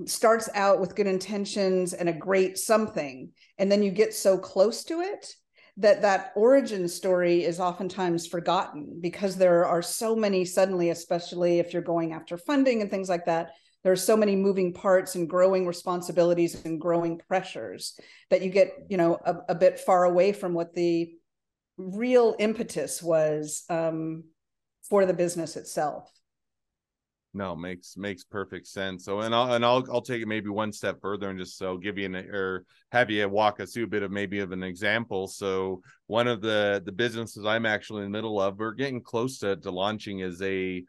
starts 0.07 0.49
out 0.55 0.81
with 0.81 0.97
good 0.97 1.07
intentions 1.07 1.93
and 1.93 2.09
a 2.09 2.13
great 2.13 2.59
something 2.59 3.31
and 3.59 3.71
then 3.71 3.83
you 3.83 3.91
get 3.91 4.13
so 4.13 4.37
close 4.37 4.83
to 4.85 5.01
it 5.01 5.33
that 5.77 6.03
that 6.03 6.33
origin 6.35 6.89
story 6.89 7.45
is 7.45 7.61
oftentimes 7.61 8.27
forgotten 8.27 8.99
because 9.01 9.37
there 9.37 9.65
are 9.65 9.81
so 9.81 10.17
many 10.17 10.45
suddenly 10.45 10.91
especially 10.91 11.61
if 11.61 11.73
you're 11.73 11.83
going 11.83 12.13
after 12.13 12.37
funding 12.37 12.83
and 12.83 12.91
things 12.91 13.09
like 13.09 13.27
that 13.27 13.53
there 13.83 13.93
are 13.93 13.97
so 13.97 14.17
many 14.17 14.37
moving 14.37 14.73
parts 14.73 15.15
and 15.15 15.29
growing 15.29 15.67
responsibilities 15.67 16.65
and 16.65 16.81
growing 16.81 17.21
pressures 17.29 17.99
that 18.31 18.43
you 18.43 18.51
get 18.51 18.73
you 18.89 18.97
know 18.97 19.19
a, 19.25 19.37
a 19.51 19.55
bit 19.55 19.81
far 19.81 20.05
away 20.05 20.33
from 20.33 20.55
what 20.55 20.75
the 20.75 21.13
real 21.77 22.37
impetus 22.39 23.03
was 23.03 23.65
um, 23.69 24.25
for 24.89 25.07
the 25.07 25.15
business 25.15 25.57
itself. 25.57 26.11
No 27.35 27.57
makes 27.57 27.97
makes 27.97 28.25
perfect 28.25 28.67
sense. 28.67 29.07
So 29.07 29.21
and 29.21 29.35
i'll 29.35 29.55
and 29.55 29.65
i'll 29.65 29.83
i'll 29.91 30.03
take 30.03 30.21
it 30.21 30.29
maybe 30.29 30.51
one 30.51 30.71
step 30.71 31.01
further 31.01 31.31
and 31.31 31.39
just 31.39 31.57
so 31.57 31.79
give 31.79 31.97
you 31.97 32.05
an 32.05 32.15
or 32.15 32.67
have 32.91 33.09
you 33.11 33.27
walk 33.27 33.59
us 33.59 33.73
through 33.73 33.85
a 33.85 33.89
bit 33.89 34.03
of 34.03 34.11
maybe 34.11 34.41
of 34.41 34.53
an 34.53 34.63
example. 34.63 35.27
So 35.27 35.81
one 36.09 36.29
of 36.29 36.43
the 36.43 36.83
the 36.85 36.93
businesses 36.93 37.47
i'm 37.47 37.65
actually 37.65 38.05
in 38.05 38.13
the 38.13 38.17
middle 38.17 38.39
of 38.39 38.59
we're 38.59 38.73
getting 38.73 39.01
close 39.01 39.39
to, 39.39 39.57
to 39.57 39.71
launching 39.71 40.19
is 40.19 40.43
a 40.43 40.85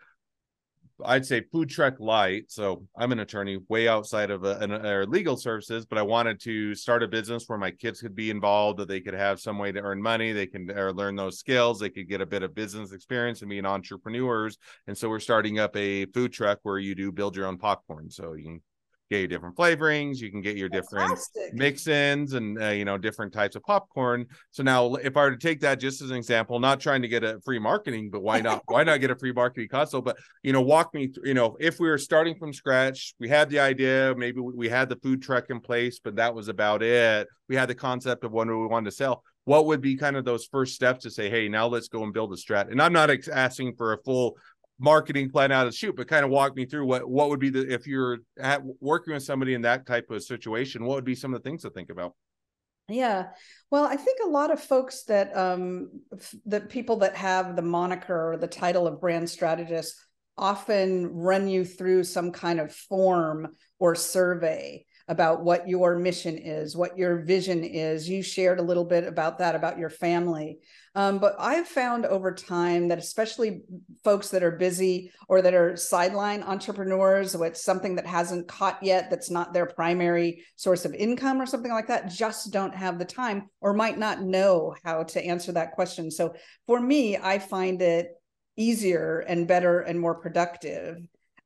I'd 1.03 1.25
say 1.25 1.41
food 1.51 1.69
truck 1.69 1.99
light. 1.99 2.51
So 2.51 2.85
I'm 2.95 3.11
an 3.11 3.19
attorney 3.19 3.59
way 3.67 3.87
outside 3.87 4.29
of 4.29 4.43
a, 4.43 4.57
an, 4.57 4.71
uh, 4.71 5.03
a 5.03 5.05
legal 5.05 5.35
services, 5.37 5.85
but 5.85 5.97
I 5.97 6.03
wanted 6.03 6.39
to 6.41 6.75
start 6.75 7.03
a 7.03 7.07
business 7.07 7.45
where 7.47 7.57
my 7.57 7.71
kids 7.71 8.01
could 8.01 8.15
be 8.15 8.29
involved, 8.29 8.79
that 8.79 8.87
they 8.87 9.01
could 9.01 9.13
have 9.13 9.39
some 9.39 9.57
way 9.57 9.71
to 9.71 9.79
earn 9.79 10.01
money, 10.01 10.31
they 10.31 10.47
can 10.47 10.67
learn 10.67 11.15
those 11.15 11.39
skills, 11.39 11.79
they 11.79 11.89
could 11.89 12.07
get 12.07 12.21
a 12.21 12.25
bit 12.25 12.43
of 12.43 12.53
business 12.53 12.91
experience 12.91 13.41
and 13.41 13.49
be 13.49 13.63
entrepreneurs. 13.63 14.57
And 14.87 14.97
so 14.97 15.09
we're 15.09 15.19
starting 15.19 15.59
up 15.59 15.75
a 15.75 16.05
food 16.07 16.33
truck 16.33 16.59
where 16.63 16.79
you 16.79 16.95
do 16.95 17.11
build 17.11 17.35
your 17.35 17.47
own 17.47 17.57
popcorn. 17.57 18.09
So 18.09 18.33
you 18.33 18.43
can 18.43 18.61
get 19.13 19.19
your 19.19 19.27
different 19.27 19.55
flavorings 19.55 20.17
you 20.17 20.31
can 20.31 20.41
get 20.41 20.57
your 20.57 20.69
different 20.69 21.09
Fantastic. 21.09 21.53
mix-ins 21.53 22.33
and 22.33 22.61
uh, 22.61 22.69
you 22.69 22.83
know 22.85 22.97
different 22.97 23.31
types 23.31 23.55
of 23.55 23.63
popcorn. 23.63 24.25
So 24.51 24.63
now 24.63 24.95
if 24.95 25.15
i 25.15 25.21
were 25.21 25.31
to 25.31 25.37
take 25.37 25.59
that 25.61 25.79
just 25.79 26.01
as 26.01 26.09
an 26.09 26.17
example 26.17 26.59
not 26.59 26.79
trying 26.79 27.01
to 27.03 27.07
get 27.07 27.23
a 27.23 27.39
free 27.45 27.59
marketing 27.59 28.09
but 28.09 28.23
why 28.23 28.41
not 28.41 28.63
why 28.67 28.83
not 28.83 28.97
get 28.97 29.11
a 29.11 29.15
free 29.15 29.31
marketing 29.31 29.69
console? 29.69 30.01
But 30.01 30.17
you 30.41 30.53
know 30.53 30.61
walk 30.61 30.93
me 30.93 31.07
through 31.07 31.27
you 31.27 31.33
know 31.33 31.55
if 31.59 31.79
we 31.79 31.87
were 31.87 31.97
starting 31.97 32.35
from 32.35 32.53
scratch 32.53 33.13
we 33.19 33.29
had 33.29 33.49
the 33.49 33.59
idea 33.59 34.13
maybe 34.17 34.39
we 34.41 34.67
had 34.69 34.89
the 34.89 34.95
food 34.97 35.21
truck 35.21 35.49
in 35.49 35.59
place 35.59 35.99
but 36.03 36.15
that 36.15 36.33
was 36.33 36.47
about 36.47 36.81
it. 36.81 37.27
We 37.47 37.55
had 37.55 37.69
the 37.69 37.75
concept 37.75 38.23
of 38.23 38.31
what 38.31 38.47
we 38.47 38.55
wanted 38.67 38.89
to 38.89 38.95
sell. 38.95 39.23
What 39.45 39.65
would 39.65 39.81
be 39.81 39.97
kind 39.97 40.15
of 40.15 40.23
those 40.23 40.45
first 40.45 40.73
steps 40.73 41.03
to 41.03 41.11
say 41.11 41.29
hey 41.29 41.49
now 41.49 41.67
let's 41.67 41.89
go 41.89 42.03
and 42.03 42.13
build 42.13 42.31
a 42.33 42.37
strat 42.37 42.71
and 42.71 42.81
i'm 42.81 42.93
not 42.93 43.09
asking 43.31 43.75
for 43.75 43.93
a 43.93 43.97
full 44.03 44.37
marketing 44.83 45.29
plan 45.29 45.49
out 45.49 45.65
of 45.65 45.73
shoot, 45.73 45.95
but 45.95 46.09
kind 46.09 46.25
of 46.25 46.29
walk 46.29 46.55
me 46.57 46.65
through 46.65 46.85
what 46.85 47.09
what 47.09 47.29
would 47.29 47.39
be 47.39 47.49
the 47.49 47.73
if 47.73 47.87
you're 47.87 48.19
at, 48.37 48.61
working 48.81 49.13
with 49.13 49.23
somebody 49.23 49.53
in 49.53 49.61
that 49.61 49.85
type 49.85 50.11
of 50.11 50.21
situation, 50.21 50.83
what 50.83 50.95
would 50.95 51.05
be 51.05 51.15
some 51.15 51.33
of 51.33 51.41
the 51.41 51.49
things 51.49 51.61
to 51.61 51.69
think 51.69 51.89
about? 51.89 52.13
Yeah. 52.89 53.29
Well, 53.71 53.85
I 53.85 53.95
think 53.95 54.19
a 54.21 54.27
lot 54.27 54.51
of 54.51 54.59
folks 54.59 55.03
that 55.05 55.35
um 55.37 56.01
the 56.45 56.59
people 56.59 56.97
that 56.97 57.15
have 57.15 57.55
the 57.55 57.61
moniker 57.61 58.33
or 58.33 58.37
the 58.37 58.47
title 58.47 58.85
of 58.85 58.99
brand 58.99 59.29
strategist 59.29 59.95
often 60.37 61.07
run 61.07 61.47
you 61.47 61.63
through 61.63 62.03
some 62.03 62.31
kind 62.31 62.59
of 62.59 62.75
form 62.75 63.55
or 63.79 63.95
survey 63.95 64.85
about 65.07 65.43
what 65.43 65.67
your 65.67 65.97
mission 65.97 66.37
is, 66.37 66.77
what 66.77 66.97
your 66.97 67.17
vision 67.17 67.63
is. 67.63 68.07
You 68.07 68.23
shared 68.23 68.59
a 68.59 68.63
little 68.63 68.85
bit 68.85 69.05
about 69.05 69.39
that, 69.39 69.55
about 69.55 69.77
your 69.77 69.89
family. 69.89 70.59
Um, 70.95 71.19
but 71.19 71.35
I've 71.39 71.67
found 71.67 72.05
over 72.05 72.33
time 72.33 72.87
that 72.89 72.99
especially 72.99 73.63
folks 74.03 74.29
that 74.29 74.43
are 74.43 74.51
busy 74.51 75.11
or 75.27 75.41
that 75.41 75.53
are 75.53 75.75
sideline 75.75 76.43
entrepreneurs 76.43 77.35
with 77.35 77.57
something 77.57 77.95
that 77.95 78.05
hasn't 78.05 78.47
caught 78.47 78.81
yet, 78.81 79.09
that's 79.09 79.31
not 79.31 79.53
their 79.53 79.65
primary 79.65 80.43
source 80.55 80.85
of 80.85 80.93
income 80.93 81.41
or 81.41 81.45
something 81.45 81.71
like 81.71 81.87
that, 81.87 82.09
just 82.09 82.53
don't 82.53 82.75
have 82.75 82.99
the 82.99 83.05
time 83.05 83.49
or 83.59 83.73
might 83.73 83.97
not 83.97 84.21
know 84.21 84.75
how 84.85 85.03
to 85.03 85.25
answer 85.25 85.51
that 85.51 85.73
question. 85.73 86.11
So 86.11 86.35
for 86.67 86.79
me, 86.79 87.17
I 87.17 87.39
find 87.39 87.81
it 87.81 88.07
easier 88.55 89.19
and 89.19 89.47
better 89.47 89.79
and 89.79 89.99
more 89.99 90.15
productive 90.15 90.97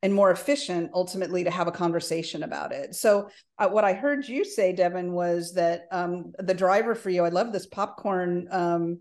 and 0.03 0.13
more 0.13 0.31
efficient 0.31 0.91
ultimately 0.93 1.43
to 1.43 1.51
have 1.51 1.67
a 1.67 1.71
conversation 1.71 2.43
about 2.43 2.71
it. 2.71 2.93
So 2.93 3.29
uh, 3.57 3.67
what 3.67 3.83
I 3.83 3.93
heard 3.93 4.27
you 4.27 4.45
say, 4.45 4.73
Devin, 4.73 5.11
was 5.11 5.53
that 5.53 5.87
um, 5.91 6.33
the 6.37 6.53
driver 6.53 6.93
for 6.93 7.09
you. 7.09 7.25
I 7.25 7.29
love 7.29 7.51
this 7.51 7.65
popcorn, 7.65 8.47
um, 8.51 8.99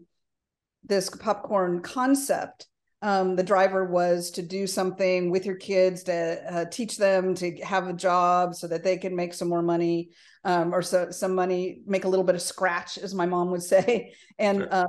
this 0.85 1.11
popcorn 1.11 1.83
concept. 1.83 2.67
Um, 3.03 3.37
the 3.37 3.43
driver 3.43 3.85
was 3.85 4.31
to 4.33 4.43
do 4.43 4.67
something 4.67 5.31
with 5.31 5.45
your 5.45 5.57
kids 5.57 6.05
to 6.05 6.43
uh, 6.51 6.65
teach 6.65 6.97
them 6.97 7.35
to 7.37 7.57
have 7.57 7.89
a 7.89 7.93
job 7.93 8.55
so 8.55 8.67
that 8.69 8.83
they 8.83 8.97
can 8.97 9.15
make 9.15 9.35
some 9.35 9.49
more 9.49 9.63
money 9.63 10.11
um, 10.45 10.75
or 10.75 10.81
so 10.81 11.11
some 11.11 11.35
money, 11.35 11.83
make 11.87 12.05
a 12.05 12.09
little 12.09 12.25
bit 12.25 12.37
of 12.37 12.43
scratch, 12.43 12.97
as 12.97 13.15
my 13.15 13.27
mom 13.27 13.51
would 13.51 13.63
say, 13.63 14.15
and 14.39 14.59
sure. 14.61 14.75
Um, 14.75 14.87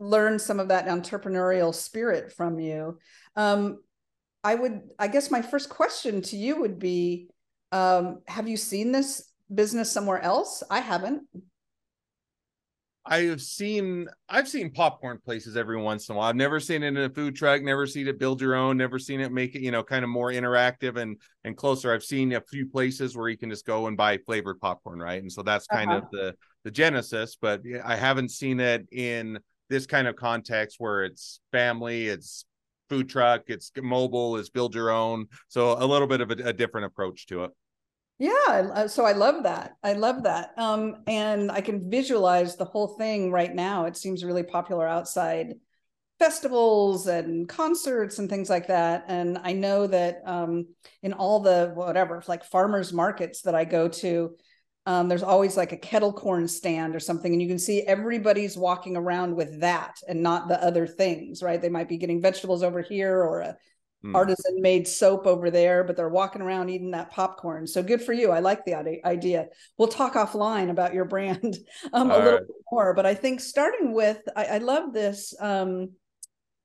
learn 0.00 0.38
some 0.38 0.58
of 0.58 0.68
that 0.68 0.86
entrepreneurial 0.86 1.74
spirit 1.74 2.32
from 2.32 2.58
you. 2.58 2.98
Um, 3.36 3.78
I 4.42 4.54
would, 4.54 4.82
I 4.98 5.08
guess 5.08 5.30
my 5.30 5.42
first 5.42 5.68
question 5.68 6.22
to 6.22 6.36
you 6.36 6.60
would 6.60 6.78
be 6.78 7.28
um, 7.72 8.20
Have 8.26 8.48
you 8.48 8.56
seen 8.56 8.92
this 8.92 9.30
business 9.52 9.90
somewhere 9.90 10.20
else? 10.20 10.62
I 10.70 10.80
haven't. 10.80 11.22
I 13.06 13.22
have 13.22 13.40
seen 13.40 14.08
I've 14.28 14.48
seen 14.48 14.70
popcorn 14.70 15.18
places 15.24 15.56
every 15.56 15.80
once 15.80 16.08
in 16.08 16.14
a 16.14 16.18
while. 16.18 16.28
I've 16.28 16.36
never 16.36 16.60
seen 16.60 16.82
it 16.82 16.88
in 16.88 16.96
a 16.98 17.08
food 17.08 17.34
truck, 17.34 17.62
never 17.62 17.86
seen 17.86 18.06
it 18.06 18.18
build 18.18 18.40
your 18.40 18.54
own, 18.54 18.76
never 18.76 18.98
seen 18.98 19.20
it 19.20 19.32
make 19.32 19.54
it, 19.54 19.62
you 19.62 19.70
know, 19.70 19.82
kind 19.82 20.04
of 20.04 20.10
more 20.10 20.30
interactive 20.30 20.96
and 20.96 21.16
and 21.44 21.56
closer. 21.56 21.92
I've 21.92 22.04
seen 22.04 22.32
a 22.34 22.40
few 22.42 22.68
places 22.68 23.16
where 23.16 23.28
you 23.28 23.38
can 23.38 23.50
just 23.50 23.64
go 23.64 23.86
and 23.86 23.96
buy 23.96 24.18
flavored 24.18 24.60
popcorn, 24.60 25.00
right? 25.00 25.20
And 25.20 25.32
so 25.32 25.42
that's 25.42 25.66
kind 25.66 25.90
uh-huh. 25.90 26.02
of 26.04 26.10
the 26.12 26.36
the 26.64 26.70
genesis, 26.70 27.38
but 27.40 27.62
I 27.84 27.96
haven't 27.96 28.30
seen 28.30 28.60
it 28.60 28.86
in 28.92 29.40
this 29.70 29.86
kind 29.86 30.06
of 30.06 30.16
context 30.16 30.76
where 30.78 31.04
it's 31.04 31.40
family, 31.52 32.06
it's 32.06 32.44
food 32.90 33.08
truck, 33.08 33.44
it's 33.46 33.72
mobile, 33.80 34.36
it's 34.36 34.50
build 34.50 34.74
your 34.74 34.90
own. 34.90 35.28
So 35.48 35.72
a 35.82 35.86
little 35.86 36.08
bit 36.08 36.20
of 36.20 36.30
a, 36.30 36.48
a 36.48 36.52
different 36.52 36.84
approach 36.84 37.26
to 37.28 37.44
it. 37.44 37.52
Yeah, 38.18 38.86
so 38.86 39.06
I 39.06 39.12
love 39.12 39.44
that. 39.44 39.76
I 39.82 39.94
love 39.94 40.24
that. 40.24 40.50
Um, 40.58 40.96
and 41.06 41.50
I 41.50 41.62
can 41.62 41.90
visualize 41.90 42.56
the 42.56 42.66
whole 42.66 42.88
thing 42.98 43.32
right 43.32 43.54
now. 43.54 43.86
It 43.86 43.96
seems 43.96 44.22
really 44.22 44.42
popular 44.42 44.86
outside 44.86 45.54
festivals 46.18 47.06
and 47.06 47.48
concerts 47.48 48.18
and 48.18 48.28
things 48.28 48.50
like 48.50 48.66
that. 48.66 49.06
And 49.08 49.38
I 49.42 49.54
know 49.54 49.86
that 49.86 50.20
um, 50.26 50.66
in 51.02 51.14
all 51.14 51.40
the 51.40 51.72
whatever, 51.74 52.22
like 52.28 52.44
farmers 52.44 52.92
markets 52.92 53.40
that 53.42 53.54
I 53.54 53.64
go 53.64 53.88
to, 53.88 54.36
um, 54.86 55.08
there's 55.08 55.22
always 55.22 55.56
like 55.56 55.72
a 55.72 55.76
kettle 55.76 56.12
corn 56.12 56.48
stand 56.48 56.94
or 56.96 57.00
something 57.00 57.32
and 57.32 57.42
you 57.42 57.48
can 57.48 57.58
see 57.58 57.82
everybody's 57.82 58.56
walking 58.56 58.96
around 58.96 59.34
with 59.34 59.60
that 59.60 59.96
and 60.08 60.22
not 60.22 60.48
the 60.48 60.62
other 60.62 60.86
things 60.86 61.42
right 61.42 61.60
they 61.60 61.68
might 61.68 61.88
be 61.88 61.98
getting 61.98 62.20
vegetables 62.20 62.62
over 62.62 62.80
here 62.80 63.22
or 63.22 63.40
a 63.40 63.56
mm. 64.04 64.14
artisan 64.14 64.60
made 64.60 64.88
soap 64.88 65.26
over 65.26 65.50
there 65.50 65.84
but 65.84 65.96
they're 65.96 66.08
walking 66.08 66.42
around 66.42 66.70
eating 66.70 66.92
that 66.92 67.10
popcorn 67.10 67.66
so 67.66 67.82
good 67.82 68.02
for 68.02 68.12
you 68.12 68.30
i 68.30 68.40
like 68.40 68.64
the 68.64 68.74
idea 69.04 69.46
we'll 69.76 69.88
talk 69.88 70.14
offline 70.14 70.70
about 70.70 70.94
your 70.94 71.04
brand 71.04 71.56
um, 71.92 72.10
a 72.10 72.16
little 72.16 72.32
right. 72.32 72.46
bit 72.46 72.56
more 72.72 72.94
but 72.94 73.06
i 73.06 73.14
think 73.14 73.40
starting 73.40 73.92
with 73.92 74.20
i, 74.34 74.44
I 74.44 74.58
love 74.58 74.92
this 74.92 75.34
um, 75.40 75.90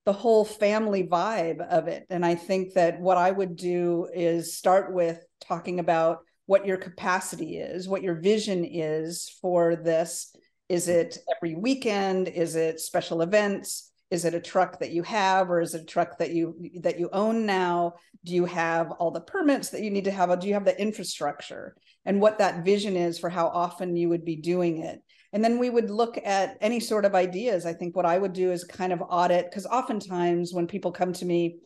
the 0.05 0.13
whole 0.13 0.45
family 0.45 1.03
vibe 1.03 1.67
of 1.67 1.87
it 1.87 2.05
and 2.09 2.25
i 2.25 2.35
think 2.35 2.75
that 2.75 3.01
what 3.01 3.17
i 3.17 3.29
would 3.29 3.57
do 3.57 4.07
is 4.13 4.55
start 4.55 4.93
with 4.93 5.19
talking 5.41 5.79
about 5.79 6.19
what 6.45 6.65
your 6.65 6.77
capacity 6.77 7.57
is, 7.57 7.87
what 7.87 8.03
your 8.03 8.15
vision 8.15 8.65
is 8.65 9.29
for 9.41 9.75
this. 9.75 10.35
Is 10.69 10.87
it 10.87 11.17
every 11.35 11.55
weekend? 11.55 12.27
Is 12.27 12.55
it 12.55 12.79
special 12.79 13.21
events? 13.21 13.91
Is 14.11 14.25
it 14.25 14.35
a 14.35 14.39
truck 14.39 14.79
that 14.79 14.91
you 14.91 15.01
have, 15.03 15.49
or 15.49 15.61
is 15.61 15.73
it 15.73 15.81
a 15.81 15.85
truck 15.85 16.19
that 16.19 16.31
you 16.31 16.69
that 16.81 16.99
you 16.99 17.09
own 17.11 17.45
now? 17.45 17.93
Do 18.23 18.33
you 18.33 18.45
have 18.45 18.91
all 18.91 19.11
the 19.11 19.21
permits 19.21 19.69
that 19.69 19.81
you 19.81 19.89
need 19.89 20.05
to 20.05 20.11
have? 20.11 20.39
Do 20.39 20.47
you 20.47 20.53
have 20.53 20.65
the 20.65 20.79
infrastructure? 20.79 21.75
And 22.05 22.21
what 22.21 22.37
that 22.37 22.63
vision 22.63 22.95
is 22.95 23.17
for 23.17 23.29
how 23.29 23.47
often 23.47 23.95
you 23.95 24.09
would 24.09 24.23
be 24.23 24.35
doing 24.35 24.83
it. 24.83 25.01
And 25.33 25.43
then 25.43 25.57
we 25.57 25.71
would 25.71 25.89
look 25.89 26.19
at 26.23 26.57
any 26.61 26.79
sort 26.79 27.05
of 27.05 27.15
ideas. 27.15 27.65
I 27.65 27.73
think 27.73 27.95
what 27.95 28.05
I 28.05 28.17
would 28.17 28.33
do 28.33 28.51
is 28.51 28.63
kind 28.63 28.93
of 28.93 29.01
audit, 29.09 29.49
because 29.49 29.65
oftentimes 29.65 30.53
when 30.53 30.67
people 30.67 30.91
come 30.91 31.13
to 31.13 31.25
me, 31.25 31.57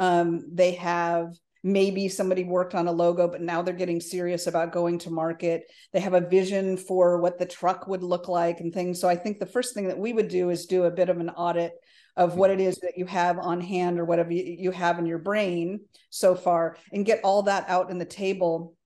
um, 0.00 0.42
they 0.52 0.72
have 0.72 1.28
maybe 1.64 2.08
somebody 2.08 2.44
worked 2.44 2.74
on 2.74 2.86
a 2.86 2.92
logo 2.92 3.26
but 3.26 3.40
now 3.40 3.62
they're 3.62 3.74
getting 3.74 4.00
serious 4.00 4.46
about 4.46 4.70
going 4.70 4.98
to 4.98 5.10
market. 5.10 5.64
They 5.92 6.00
have 6.00 6.14
a 6.14 6.20
vision 6.20 6.76
for 6.76 7.20
what 7.20 7.38
the 7.38 7.46
truck 7.46 7.88
would 7.88 8.04
look 8.04 8.28
like 8.28 8.60
and 8.60 8.72
things. 8.72 9.00
So 9.00 9.08
i 9.08 9.16
think 9.16 9.40
the 9.40 9.46
first 9.46 9.74
thing 9.74 9.88
that 9.88 9.98
we 9.98 10.12
would 10.12 10.28
do 10.28 10.50
is 10.50 10.66
do 10.66 10.84
a 10.84 10.90
bit 10.90 11.08
of 11.08 11.18
an 11.18 11.30
audit 11.30 11.72
of 12.16 12.36
what 12.36 12.50
it 12.50 12.60
is 12.60 12.78
that 12.78 12.96
you 12.96 13.06
have 13.06 13.38
on 13.38 13.60
hand 13.60 13.98
or 13.98 14.04
whatever 14.04 14.32
you 14.32 14.70
have 14.70 14.98
in 14.98 15.06
your 15.06 15.18
brain 15.18 15.80
so 16.10 16.34
far 16.34 16.76
and 16.92 17.06
get 17.06 17.20
all 17.24 17.42
that 17.42 17.68
out 17.68 17.90
in 17.90 17.98
the 17.98 18.04
table 18.04 18.76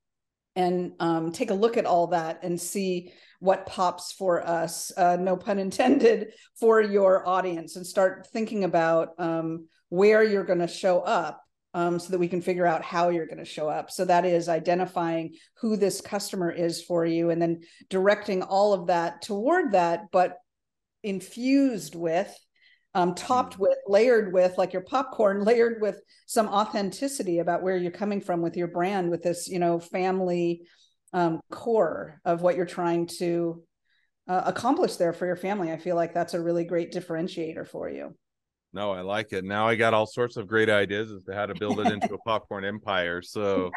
and 0.56 0.92
um, 0.98 1.30
take 1.30 1.50
a 1.50 1.54
look 1.54 1.76
at 1.76 1.86
all 1.86 2.08
that 2.08 2.40
and 2.42 2.60
see 2.60 3.12
what 3.38 3.66
pops 3.66 4.12
for 4.12 4.46
us 4.46 4.90
uh, 4.96 5.16
no 5.16 5.36
pun 5.36 5.58
intended 5.66 6.32
for 6.58 6.80
your 6.80 7.26
audience 7.28 7.76
and 7.76 7.86
start 7.86 8.26
thinking 8.32 8.64
about 8.64 9.10
um, 9.18 9.66
where 9.90 10.22
you're 10.22 10.44
going 10.44 10.58
to 10.58 10.68
show 10.68 11.00
up 11.00 11.42
um, 11.78 12.00
so 12.00 12.10
that 12.10 12.18
we 12.18 12.26
can 12.26 12.42
figure 12.42 12.66
out 12.66 12.82
how 12.82 13.08
you're 13.08 13.26
going 13.26 13.38
to 13.38 13.44
show 13.44 13.68
up. 13.68 13.88
So 13.88 14.04
that 14.04 14.24
is 14.24 14.48
identifying 14.48 15.36
who 15.60 15.76
this 15.76 16.00
customer 16.00 16.50
is 16.50 16.82
for 16.82 17.06
you 17.06 17.30
and 17.30 17.40
then 17.40 17.60
directing 17.88 18.42
all 18.42 18.72
of 18.72 18.88
that 18.88 19.22
toward 19.22 19.70
that, 19.72 20.06
but 20.10 20.38
infused 21.04 21.94
with, 21.94 22.36
um, 22.94 23.14
topped 23.14 23.58
mm. 23.58 23.60
with, 23.60 23.78
layered 23.86 24.32
with, 24.32 24.58
like 24.58 24.72
your 24.72 24.82
popcorn, 24.82 25.44
layered 25.44 25.80
with 25.80 26.00
some 26.26 26.48
authenticity 26.48 27.38
about 27.38 27.62
where 27.62 27.76
you're 27.76 27.92
coming 27.92 28.20
from 28.20 28.42
with 28.42 28.56
your 28.56 28.68
brand, 28.68 29.08
with 29.08 29.22
this, 29.22 29.46
you 29.46 29.60
know, 29.60 29.78
family 29.78 30.62
um, 31.12 31.38
core 31.52 32.20
of 32.24 32.42
what 32.42 32.56
you're 32.56 32.66
trying 32.66 33.06
to 33.06 33.62
uh, 34.26 34.42
accomplish 34.46 34.96
there 34.96 35.12
for 35.12 35.26
your 35.26 35.36
family. 35.36 35.70
I 35.70 35.76
feel 35.76 35.94
like 35.94 36.12
that's 36.12 36.34
a 36.34 36.42
really 36.42 36.64
great 36.64 36.92
differentiator 36.92 37.68
for 37.68 37.88
you. 37.88 38.16
No, 38.72 38.92
I 38.92 39.00
like 39.00 39.32
it. 39.32 39.44
Now 39.44 39.66
I 39.66 39.76
got 39.76 39.94
all 39.94 40.06
sorts 40.06 40.36
of 40.36 40.46
great 40.46 40.68
ideas 40.68 41.10
as 41.10 41.24
to 41.24 41.34
how 41.34 41.46
to 41.46 41.54
build 41.54 41.80
it 41.80 41.90
into 41.90 42.12
a 42.12 42.18
popcorn 42.26 42.64
empire. 42.64 43.22
So 43.22 43.70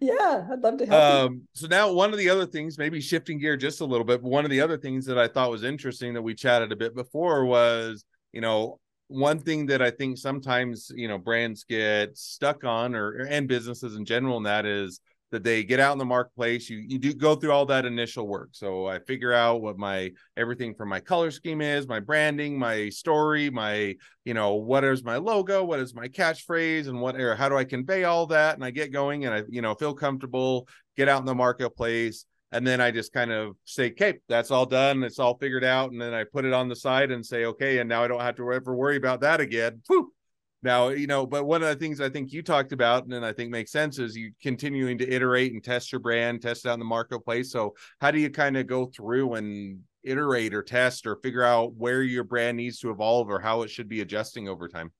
yeah, 0.00 0.46
I'd 0.50 0.60
love 0.60 0.78
to 0.78 0.86
help. 0.86 1.02
Um, 1.02 1.34
you. 1.34 1.42
so 1.52 1.66
now 1.68 1.92
one 1.92 2.12
of 2.12 2.18
the 2.18 2.28
other 2.28 2.46
things, 2.46 2.76
maybe 2.76 3.00
shifting 3.00 3.38
gear 3.38 3.56
just 3.56 3.80
a 3.80 3.84
little 3.84 4.04
bit, 4.04 4.22
but 4.22 4.28
one 4.28 4.44
of 4.44 4.50
the 4.50 4.60
other 4.60 4.78
things 4.78 5.06
that 5.06 5.18
I 5.18 5.28
thought 5.28 5.50
was 5.50 5.62
interesting 5.62 6.14
that 6.14 6.22
we 6.22 6.34
chatted 6.34 6.72
a 6.72 6.76
bit 6.76 6.94
before 6.94 7.44
was, 7.44 8.04
you 8.32 8.40
know, 8.40 8.80
one 9.08 9.38
thing 9.38 9.66
that 9.66 9.80
I 9.80 9.90
think 9.90 10.18
sometimes 10.18 10.90
you 10.94 11.08
know 11.08 11.18
brands 11.18 11.64
get 11.64 12.16
stuck 12.16 12.64
on, 12.64 12.94
or 12.94 13.12
and 13.28 13.46
businesses 13.46 13.96
in 13.96 14.04
general, 14.04 14.36
and 14.36 14.46
that 14.46 14.66
is 14.66 15.00
that 15.32 15.42
they 15.42 15.64
get 15.64 15.80
out 15.80 15.92
in 15.92 15.98
the 15.98 16.04
marketplace. 16.04 16.70
You 16.70 16.78
you 16.78 16.98
do 16.98 17.12
go 17.14 17.34
through 17.34 17.52
all 17.52 17.66
that 17.66 17.84
initial 17.84 18.26
work. 18.26 18.50
So 18.52 18.86
I 18.86 19.00
figure 19.00 19.32
out 19.32 19.60
what 19.60 19.78
my 19.78 20.12
everything 20.36 20.74
from 20.74 20.88
my 20.88 21.00
color 21.00 21.30
scheme 21.30 21.60
is, 21.60 21.88
my 21.88 22.00
branding, 22.00 22.58
my 22.58 22.88
story, 22.88 23.50
my 23.50 23.96
you 24.24 24.34
know 24.34 24.54
what 24.54 24.84
is 24.84 25.04
my 25.04 25.16
logo, 25.16 25.64
what 25.64 25.80
is 25.80 25.94
my 25.94 26.08
catchphrase, 26.08 26.88
and 26.88 27.00
what 27.00 27.20
or 27.20 27.34
how 27.34 27.48
do 27.48 27.56
I 27.56 27.64
convey 27.64 28.04
all 28.04 28.26
that, 28.28 28.54
and 28.54 28.64
I 28.64 28.70
get 28.70 28.92
going 28.92 29.24
and 29.24 29.34
I 29.34 29.42
you 29.48 29.62
know 29.62 29.74
feel 29.74 29.94
comfortable, 29.94 30.68
get 30.96 31.08
out 31.08 31.20
in 31.20 31.26
the 31.26 31.34
marketplace 31.34 32.26
and 32.52 32.66
then 32.66 32.80
I 32.80 32.90
just 32.90 33.12
kind 33.12 33.32
of 33.32 33.56
say, 33.64 33.90
"Okay, 33.90 34.14
that's 34.28 34.50
all 34.50 34.66
done. 34.66 35.02
It's 35.02 35.18
all 35.18 35.36
figured 35.36 35.64
out." 35.64 35.90
And 35.90 36.00
then 36.00 36.14
I 36.14 36.24
put 36.24 36.44
it 36.44 36.52
on 36.52 36.68
the 36.68 36.76
side 36.76 37.10
and 37.10 37.24
say, 37.24 37.44
"Okay," 37.44 37.78
and 37.78 37.88
now 37.88 38.02
I 38.02 38.08
don't 38.08 38.20
have 38.20 38.36
to 38.36 38.52
ever 38.52 38.74
worry 38.74 38.96
about 38.96 39.20
that 39.20 39.40
again. 39.40 39.82
Whew. 39.88 40.12
Now, 40.62 40.88
you 40.88 41.06
know, 41.06 41.26
but 41.26 41.44
one 41.44 41.62
of 41.62 41.68
the 41.68 41.76
things 41.76 42.00
I 42.00 42.08
think 42.08 42.32
you 42.32 42.42
talked 42.42 42.72
about, 42.72 43.06
and 43.06 43.24
I 43.24 43.32
think 43.32 43.50
makes 43.50 43.70
sense, 43.70 43.98
is 43.98 44.16
you 44.16 44.32
continuing 44.42 44.98
to 44.98 45.08
iterate 45.08 45.52
and 45.52 45.62
test 45.62 45.92
your 45.92 46.00
brand, 46.00 46.42
test 46.42 46.66
out 46.66 46.74
in 46.74 46.78
the 46.78 46.84
marketplace. 46.84 47.52
So, 47.52 47.74
how 48.00 48.10
do 48.10 48.18
you 48.18 48.30
kind 48.30 48.56
of 48.56 48.66
go 48.66 48.86
through 48.86 49.34
and 49.34 49.80
iterate 50.02 50.54
or 50.54 50.62
test 50.62 51.06
or 51.06 51.16
figure 51.16 51.42
out 51.42 51.74
where 51.74 52.02
your 52.02 52.24
brand 52.24 52.56
needs 52.56 52.78
to 52.80 52.90
evolve 52.90 53.28
or 53.28 53.38
how 53.38 53.62
it 53.62 53.70
should 53.70 53.88
be 53.88 54.00
adjusting 54.00 54.48
over 54.48 54.68
time? 54.68 54.92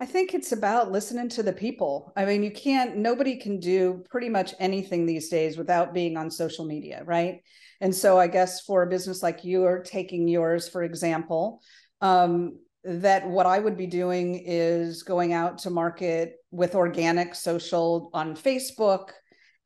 I 0.00 0.06
think 0.06 0.32
it's 0.32 0.52
about 0.52 0.92
listening 0.92 1.28
to 1.30 1.42
the 1.42 1.52
people. 1.52 2.12
I 2.16 2.24
mean, 2.24 2.44
you 2.44 2.52
can't, 2.52 2.96
nobody 2.96 3.36
can 3.36 3.58
do 3.58 4.04
pretty 4.08 4.28
much 4.28 4.54
anything 4.60 5.06
these 5.06 5.28
days 5.28 5.58
without 5.58 5.92
being 5.92 6.16
on 6.16 6.30
social 6.30 6.64
media, 6.64 7.02
right? 7.04 7.42
And 7.80 7.92
so 7.92 8.18
I 8.18 8.28
guess 8.28 8.60
for 8.60 8.82
a 8.82 8.88
business 8.88 9.24
like 9.24 9.44
you 9.44 9.64
are 9.64 9.82
taking 9.82 10.28
yours, 10.28 10.68
for 10.68 10.84
example, 10.84 11.62
um, 12.00 12.58
that 12.84 13.28
what 13.28 13.46
I 13.46 13.58
would 13.58 13.76
be 13.76 13.86
doing 13.86 14.42
is 14.46 15.02
going 15.02 15.32
out 15.32 15.58
to 15.58 15.70
market 15.70 16.36
with 16.50 16.74
organic 16.74 17.34
social 17.34 18.10
on 18.12 18.36
Facebook 18.36 19.10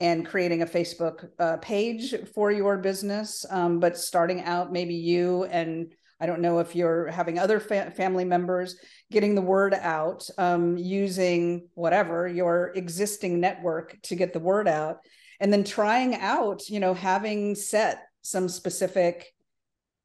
and 0.01 0.27
creating 0.27 0.63
a 0.63 0.67
Facebook 0.67 1.29
uh, 1.39 1.59
page 1.59 2.15
for 2.35 2.51
your 2.51 2.79
business. 2.79 3.47
Um, 3.51 3.79
but 3.79 3.97
starting 3.97 4.43
out, 4.43 4.73
maybe 4.73 4.95
you 4.95 5.45
and 5.45 5.93
I 6.19 6.27
don't 6.27 6.41
know 6.41 6.61
if 6.61 6.77
you're 6.77 7.09
having 7.09 7.39
other 7.39 7.59
fa- 7.59 7.91
family 7.91 8.25
members 8.25 8.77
getting 9.11 9.35
the 9.35 9.43
word 9.43 9.75
out 9.75 10.29
um, 10.39 10.77
using 10.77 11.69
whatever 11.75 12.29
your 12.29 12.73
existing 12.77 13.41
network 13.41 14.01
to 14.03 14.15
get 14.15 14.33
the 14.33 14.39
word 14.39 14.69
out, 14.69 14.99
and 15.41 15.53
then 15.53 15.65
trying 15.65 16.15
out, 16.15 16.69
you 16.69 16.79
know, 16.79 16.95
having 16.95 17.57
set 17.57 18.05
some 18.23 18.49
specific, 18.49 19.35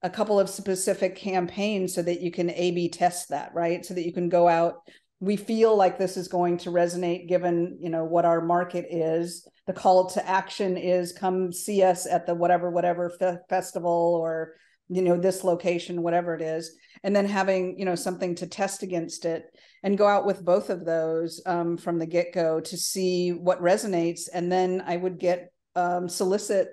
a 0.08 0.10
couple 0.10 0.40
of 0.40 0.50
specific 0.50 1.18
campaigns 1.18 1.94
so 1.94 2.02
that 2.02 2.22
you 2.22 2.32
can 2.32 2.50
A 2.52 2.72
B 2.72 2.88
test 2.88 3.28
that, 3.28 3.54
right? 3.54 3.86
So 3.86 3.94
that 3.94 4.06
you 4.06 4.14
can 4.14 4.30
go 4.30 4.48
out. 4.48 4.76
We 5.20 5.36
feel 5.36 5.76
like 5.76 5.98
this 5.98 6.16
is 6.16 6.30
going 6.30 6.60
to 6.60 6.70
resonate 6.70 7.28
given, 7.28 7.78
you 7.82 7.90
know, 7.90 8.06
what 8.06 8.24
our 8.24 8.40
market 8.40 8.86
is. 8.90 9.46
The 9.66 9.74
call 9.74 10.10
to 10.12 10.26
action 10.26 10.78
is 10.78 11.12
come 11.12 11.52
see 11.52 11.84
us 11.84 12.08
at 12.08 12.26
the 12.26 12.34
whatever, 12.34 12.72
whatever 12.72 13.10
fe- 13.20 13.40
festival 13.50 14.18
or 14.22 14.54
you 14.90 15.02
know 15.02 15.18
this 15.18 15.44
location 15.44 16.02
whatever 16.02 16.34
it 16.34 16.42
is 16.42 16.78
and 17.04 17.14
then 17.14 17.26
having 17.26 17.78
you 17.78 17.84
know 17.84 17.94
something 17.94 18.34
to 18.36 18.48
test 18.48 18.84
against 18.84 19.26
it 19.26 19.44
and 19.84 19.98
go 19.98 20.08
out 20.08 20.26
with 20.26 20.46
both 20.46 20.70
of 20.70 20.86
those 20.86 21.42
um, 21.46 21.76
from 21.76 22.00
the 22.00 22.06
get-go 22.06 22.62
to 22.62 22.78
see 22.78 23.32
what 23.32 23.62
resonates 23.62 24.30
and 24.34 24.50
then 24.50 24.82
i 24.88 24.96
would 24.96 25.20
get 25.20 25.52
um, 25.76 26.08
solicit 26.08 26.70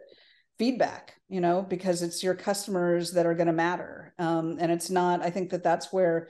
feedback 0.60 1.14
you 1.34 1.40
know 1.40 1.62
because 1.62 2.00
it's 2.00 2.22
your 2.22 2.36
customers 2.36 3.10
that 3.10 3.26
are 3.26 3.34
going 3.34 3.48
to 3.48 3.52
matter. 3.52 4.14
Um, 4.20 4.58
and 4.60 4.70
it's 4.70 4.90
not 4.90 5.22
i 5.22 5.30
think 5.30 5.50
that 5.50 5.64
that's 5.64 5.92
where 5.92 6.28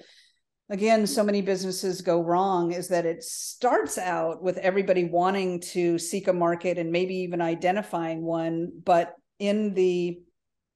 again 0.71 1.07
so 1.07 1.23
many 1.23 1.43
businesses 1.43 2.01
go 2.01 2.23
wrong 2.23 2.73
is 2.73 2.89
that 2.89 3.05
it 3.05 3.23
starts 3.23 3.99
out 3.99 4.43
with 4.43 4.57
everybody 4.57 5.05
wanting 5.05 5.61
to 5.61 5.99
seek 5.99 6.29
a 6.29 6.33
market 6.33 6.79
and 6.79 6.91
maybe 6.91 7.17
even 7.17 7.43
identifying 7.43 8.23
one 8.23 8.73
but 8.83 9.15
in 9.39 9.75
the 9.75 10.19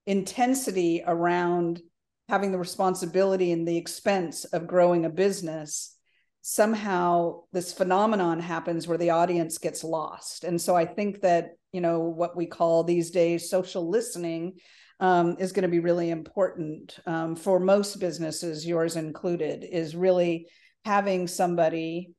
intensity 0.05 1.03
around 1.07 1.81
having 2.29 2.53
the 2.53 2.59
responsibility 2.59 3.53
and 3.53 3.67
the 3.67 3.79
expense 3.79 4.45
of 4.45 4.67
growing 4.67 5.07
a 5.07 5.11
business 5.11 5.97
somehow 6.43 7.41
this 7.53 7.73
phenomenon 7.73 8.41
happens 8.41 8.87
where 8.87 8.99
the 8.99 9.11
audience 9.11 9.59
gets 9.59 9.83
lost. 9.83 10.45
And 10.45 10.61
so 10.61 10.77
i 10.77 10.85
think 10.85 11.23
that 11.23 11.58
you 11.73 11.81
know 11.81 12.01
what 12.01 12.37
we 12.37 12.47
call 12.47 12.85
these 12.85 13.11
days 13.11 13.51
social 13.51 13.89
listening 13.89 14.55
um, 15.01 15.37
is 15.39 15.53
going 15.53 15.63
to 15.63 15.69
be 15.69 15.79
really 15.79 16.11
important 16.11 16.99
um, 17.07 17.37
for 17.37 17.61
most 17.61 18.01
businesses 18.01 18.67
yours 18.67 18.97
included 18.97 19.65
is 19.65 19.95
really 19.95 20.47
having 20.85 21.27
somebody 21.27 22.11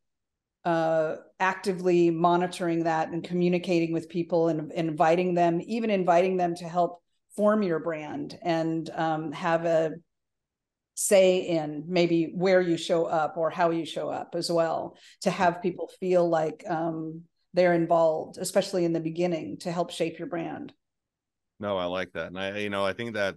uh, 0.66 1.16
actively 1.40 2.10
monitoring 2.12 2.84
that 2.84 3.10
and 3.10 3.24
communicating 3.24 3.94
with 3.94 4.10
people 4.10 4.50
and, 4.50 4.72
inviting 4.74 5.34
them 5.34 5.62
even 5.66 5.90
inviting 5.90 6.38
them 6.38 6.56
to 6.56 6.66
help 6.68 7.02
form 7.36 7.64
your 7.64 7.80
brand 7.80 8.38
and 8.44 8.90
um, 8.96 9.32
have 9.32 9.66
a 9.66 9.92
say 10.96 11.38
in 11.48 11.86
maybe 11.88 12.34
where 12.36 12.60
you 12.60 12.76
show 12.76 13.06
up 13.06 13.38
or 13.38 13.50
how 13.50 13.70
you 13.70 13.86
show 13.86 14.10
up 14.10 14.36
as 14.36 14.52
well 14.52 14.98
to 15.22 15.32
have 15.32 15.62
people 15.62 15.90
feel 16.02 16.28
like 16.28 16.62
um, 16.68 17.22
they're 17.54 17.74
involved 17.74 18.38
especially 18.38 18.86
in 18.86 18.94
the 18.94 19.00
beginning 19.00 19.58
to 19.58 19.72
help 19.72 19.92
shape 19.92 20.20
your 20.20 20.28
brand. 20.28 20.74
No 21.60 21.78
i 21.78 21.86
like 21.86 22.12
that. 22.14 22.28
And 22.28 22.40
i 22.40 22.58
you 22.58 22.70
know 22.70 22.86
i 22.86 22.94
think 22.94 23.14
that 23.14 23.36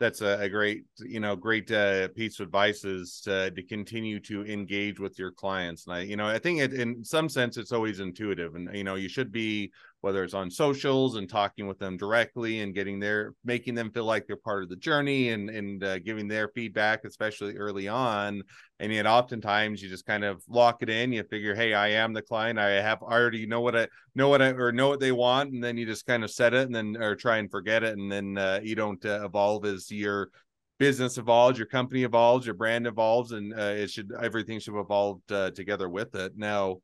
that's 0.00 0.22
a, 0.22 0.38
a 0.40 0.48
great 0.48 0.84
you 0.98 1.20
know 1.20 1.36
great 1.36 1.70
uh, 1.70 2.08
piece 2.08 2.40
of 2.40 2.46
advice 2.46 2.84
is 2.84 3.20
to, 3.24 3.50
to 3.52 3.62
continue 3.62 4.18
to 4.20 4.44
engage 4.44 4.98
with 4.98 5.18
your 5.18 5.30
clients. 5.30 5.86
And 5.86 5.96
i 5.96 6.00
you 6.00 6.16
know 6.16 6.26
i 6.26 6.38
think 6.38 6.60
it 6.60 6.72
in 6.72 7.04
some 7.04 7.28
sense 7.28 7.56
it's 7.56 7.72
always 7.72 8.00
intuitive. 8.00 8.54
And 8.54 8.74
you 8.76 8.84
know 8.84 8.96
you 8.96 9.08
should 9.08 9.32
be 9.32 9.72
whether 10.04 10.22
it's 10.22 10.34
on 10.34 10.50
socials 10.50 11.16
and 11.16 11.30
talking 11.30 11.66
with 11.66 11.78
them 11.78 11.96
directly 11.96 12.60
and 12.60 12.74
getting 12.74 13.00
their 13.00 13.32
making 13.42 13.74
them 13.74 13.90
feel 13.90 14.04
like 14.04 14.26
they're 14.26 14.36
part 14.36 14.62
of 14.62 14.68
the 14.68 14.76
journey 14.76 15.30
and 15.30 15.48
and 15.48 15.82
uh, 15.82 15.98
giving 15.98 16.28
their 16.28 16.48
feedback 16.48 17.06
especially 17.06 17.56
early 17.56 17.88
on. 17.88 18.42
And 18.80 18.92
yet 18.92 19.06
oftentimes 19.06 19.82
you 19.82 19.88
just 19.88 20.04
kind 20.04 20.22
of 20.22 20.42
lock 20.46 20.82
it 20.82 20.90
in 20.90 21.10
you 21.10 21.24
figure 21.24 21.54
hey 21.54 21.72
i 21.72 21.88
am 21.88 22.12
the 22.12 22.20
client. 22.20 22.58
I 22.58 22.82
have 22.82 23.00
already 23.00 23.46
know 23.46 23.62
what 23.62 23.74
i 23.74 23.88
know 24.14 24.28
what 24.28 24.42
i 24.42 24.48
or 24.48 24.72
know 24.72 24.90
what 24.90 25.00
they 25.00 25.10
want. 25.10 25.54
And 25.54 25.64
then 25.64 25.78
you 25.78 25.86
just 25.86 26.04
kind 26.04 26.22
of 26.22 26.30
set 26.30 26.52
it 26.52 26.66
and 26.66 26.74
then 26.74 26.98
or 27.02 27.16
try 27.16 27.38
and 27.38 27.50
forget 27.50 27.82
it. 27.82 27.96
And 27.96 28.12
then 28.12 28.36
uh, 28.36 28.60
you 28.62 28.74
don't 28.74 29.02
uh, 29.06 29.24
evolve 29.24 29.64
as 29.64 29.90
your 29.90 30.28
business 30.78 31.16
evolves 31.16 31.56
your 31.56 31.68
company 31.68 32.02
evolves 32.02 32.44
your 32.44 32.54
brand 32.54 32.86
evolves 32.86 33.32
and 33.32 33.54
uh, 33.54 33.62
it 33.62 33.88
should 33.88 34.10
everything 34.20 34.58
should 34.58 34.78
evolve 34.78 35.22
uh, 35.30 35.50
together 35.52 35.88
with 35.88 36.14
it. 36.14 36.36
Now 36.36 36.80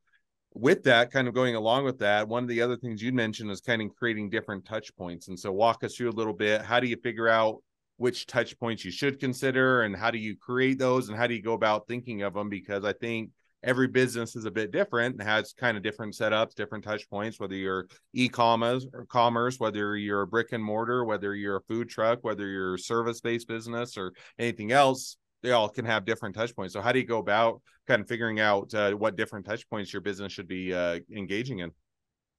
with 0.55 0.83
that, 0.85 1.11
kind 1.11 1.29
of 1.29 1.35
going 1.35 1.55
along 1.55 1.85
with 1.85 1.99
that, 1.99 2.29
one 2.29 2.43
of 2.43 2.49
the 2.49 2.63
other 2.63 2.77
things 2.77 3.03
you 3.03 3.13
mentioned 3.13 3.51
is 3.51 3.61
kind 3.61 3.83
of 3.83 3.95
creating 3.97 4.31
different 4.31 4.65
touch 4.65 4.95
points. 4.97 5.29
And 5.29 5.39
so, 5.39 5.53
walk 5.53 5.85
us 5.85 5.97
through 5.97 6.11
a 6.11 6.13
little 6.13 6.33
bit. 6.33 6.63
How 6.63 6.81
do 6.81 6.87
you 6.87 6.97
figure 6.97 7.29
out 7.29 7.63
which 7.97 8.27
touch 8.27 8.59
points 8.59 8.85
you 8.85 8.91
should 8.91 9.21
consider, 9.21 9.83
and 9.83 9.95
how 9.95 10.11
do 10.11 10.19
you 10.19 10.37
create 10.37 10.79
those, 10.79 11.09
and 11.09 11.19
how 11.19 11.27
do 11.27 11.35
you 11.35 11.43
go 11.43 11.53
about 11.53 11.87
thinking 11.87 12.23
of 12.23 12.35
them? 12.35 12.49
Because 12.49 12.85
I 12.85 12.95
think 12.95 13.31
every 13.63 13.89
business 13.89 14.37
is 14.37 14.47
a 14.47 14.51
bit 14.51 14.71
different 14.71 15.17
and 15.17 15.29
has 15.29 15.53
kind 15.53 15.77
of 15.77 15.83
different 15.83 16.15
setups, 16.15 16.55
different 16.55 16.83
touch 16.83 17.09
points, 17.11 17.39
whether 17.39 17.55
you're 17.55 17.87
e-commerce 18.15 18.87
or 18.95 19.05
commerce, 19.05 19.61
whether 19.61 19.97
you're 19.97 20.23
a 20.23 20.27
brick 20.27 20.53
and 20.53 20.65
mortar, 20.65 21.05
whether 21.05 21.35
you're 21.35 21.57
a 21.57 21.63
food 21.69 21.89
truck, 21.89 22.21
whether 22.23 22.47
you're 22.47 22.75
a 22.75 22.79
service-based 22.79 23.47
business 23.47 23.99
or 23.99 24.13
anything 24.39 24.73
else, 24.73 25.19
they 25.43 25.53
all 25.53 25.69
can 25.69 25.85
have 25.85 26.05
different 26.05 26.35
touch 26.35 26.55
points. 26.55 26.75
So 26.75 26.81
how 26.81 26.93
do 26.93 26.99
you 26.99 27.07
go 27.07 27.19
about 27.19 27.63
kind 27.87 28.03
of 28.03 28.09
figuring 28.09 28.41
out 28.41 28.73
uh, 28.75 28.93
what 28.93 29.17
different 29.17 29.47
touch 29.47 29.69
points 29.69 29.93
your 29.93 30.03
business 30.03 30.33
should 30.33 30.49
be 30.49 30.75
uh, 30.75 31.01
engaging 31.15 31.61
in? 31.61 31.71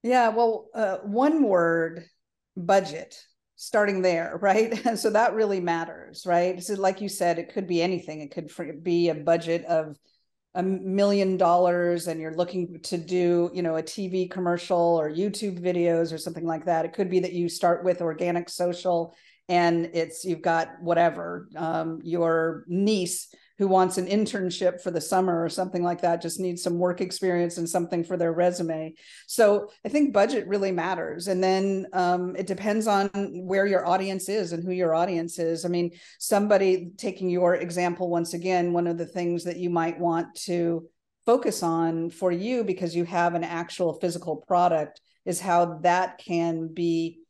Yeah, 0.04 0.30
well, 0.30 0.68
uh, 0.74 0.98
one 0.98 1.44
word, 1.44 2.06
budget. 2.56 3.16
Starting 3.56 4.02
there, 4.02 4.38
right? 4.42 4.98
so 4.98 5.12
that 5.12 5.34
really 5.34 5.60
matters, 5.60 6.24
right? 6.26 6.64
So, 6.64 6.74
like 6.74 7.00
you 7.00 7.10
said, 7.10 7.38
it 7.38 7.54
could 7.54 7.68
be 7.68 7.82
anything. 7.82 8.22
It 8.22 8.32
could 8.32 8.84
be 8.84 9.10
a 9.10 9.16
budget 9.16 9.66
of 9.66 9.98
a 10.54 10.64
million 10.64 11.38
dollars 11.38 12.08
and 12.08 12.20
you're 12.20 12.36
looking 12.36 12.82
to 12.82 12.98
do 12.98 13.50
you 13.54 13.62
know 13.62 13.78
a 13.78 13.84
tv 13.84 14.30
commercial 14.30 14.78
or 15.00 15.10
youtube 15.10 15.58
videos 15.62 16.12
or 16.12 16.18
something 16.18 16.46
like 16.46 16.66
that 16.66 16.84
it 16.84 16.92
could 16.92 17.10
be 17.10 17.22
that 17.22 17.32
you 17.32 17.48
start 17.48 17.86
with 17.86 18.02
organic 18.02 18.50
social 18.50 19.16
and 19.50 19.90
it's 19.94 20.24
you've 20.24 20.42
got 20.42 20.70
whatever 20.82 21.48
um, 21.56 22.00
your 22.04 22.64
niece 22.68 23.34
who 23.62 23.68
wants 23.68 24.00
an 24.00 24.08
internship 24.08 24.82
for 24.82 24.90
the 24.90 25.00
summer 25.00 25.44
or 25.44 25.48
something 25.48 25.84
like 25.84 26.02
that 26.02 26.20
just 26.20 26.40
needs 26.40 26.64
some 26.64 26.80
work 26.80 27.00
experience 27.00 27.60
and 27.60 27.70
something 27.70 28.04
for 28.04 28.18
their 28.18 28.34
resume. 28.34 28.92
So 29.28 29.70
i 29.86 29.90
think 29.90 30.14
budget 30.14 30.48
really 30.48 30.72
matters. 30.72 31.28
And 31.28 31.44
then 31.44 31.86
um, 31.94 32.36
it 32.36 32.48
depends 32.48 32.88
on 32.88 33.10
where 33.46 33.68
your 33.68 33.86
audience 33.86 34.30
is 34.30 34.52
and 34.52 34.64
who 34.64 34.72
your 34.72 34.96
audience 34.96 35.38
is. 35.38 35.64
I 35.64 35.68
mean 35.68 35.92
somebody 36.18 36.90
taking 36.98 37.30
your 37.30 37.54
example 37.54 38.10
once 38.10 38.34
again 38.34 38.74
one 38.74 38.88
of 38.88 38.98
the 38.98 39.06
things 39.06 39.44
that 39.44 39.58
you 39.58 39.70
might 39.70 40.00
want 40.00 40.34
to 40.48 40.88
focus 41.28 41.62
on 41.62 42.10
for 42.10 42.32
you 42.32 42.64
because 42.64 42.96
you 42.96 43.06
have 43.06 43.36
an 43.36 43.44
actual 43.44 44.00
physical 44.00 44.38
product 44.38 45.02
is 45.26 45.40
how 45.40 45.78
that 45.84 46.18
can 46.18 46.68
be 46.74 47.21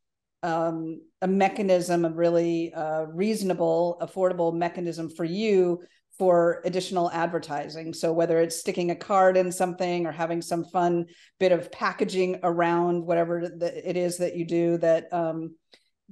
um, 0.43 1.01
a 1.21 1.27
mechanism, 1.27 2.06
a 2.06 2.10
really 2.10 2.73
uh, 2.73 3.04
reasonable, 3.04 3.97
affordable 4.01 4.54
mechanism 4.54 5.10
for 5.10 5.23
you 5.23 5.82
for 6.17 6.62
additional 6.65 7.10
advertising. 7.12 7.93
So 7.93 8.13
whether 8.13 8.39
it's 8.39 8.60
sticking 8.60 8.91
a 8.91 8.95
card 8.95 9.38
in 9.38 9.51
something 9.51 10.06
or 10.06 10.12
having 10.12 10.41
some 10.41 10.65
fun 10.65 11.06
bit 11.39 11.51
of 11.51 11.71
packaging 11.71 12.39
around 12.43 13.06
whatever 13.06 13.39
it 13.39 13.97
is 13.97 14.17
that 14.17 14.36
you 14.36 14.45
do 14.45 14.77
that 14.77 15.12
um, 15.12 15.56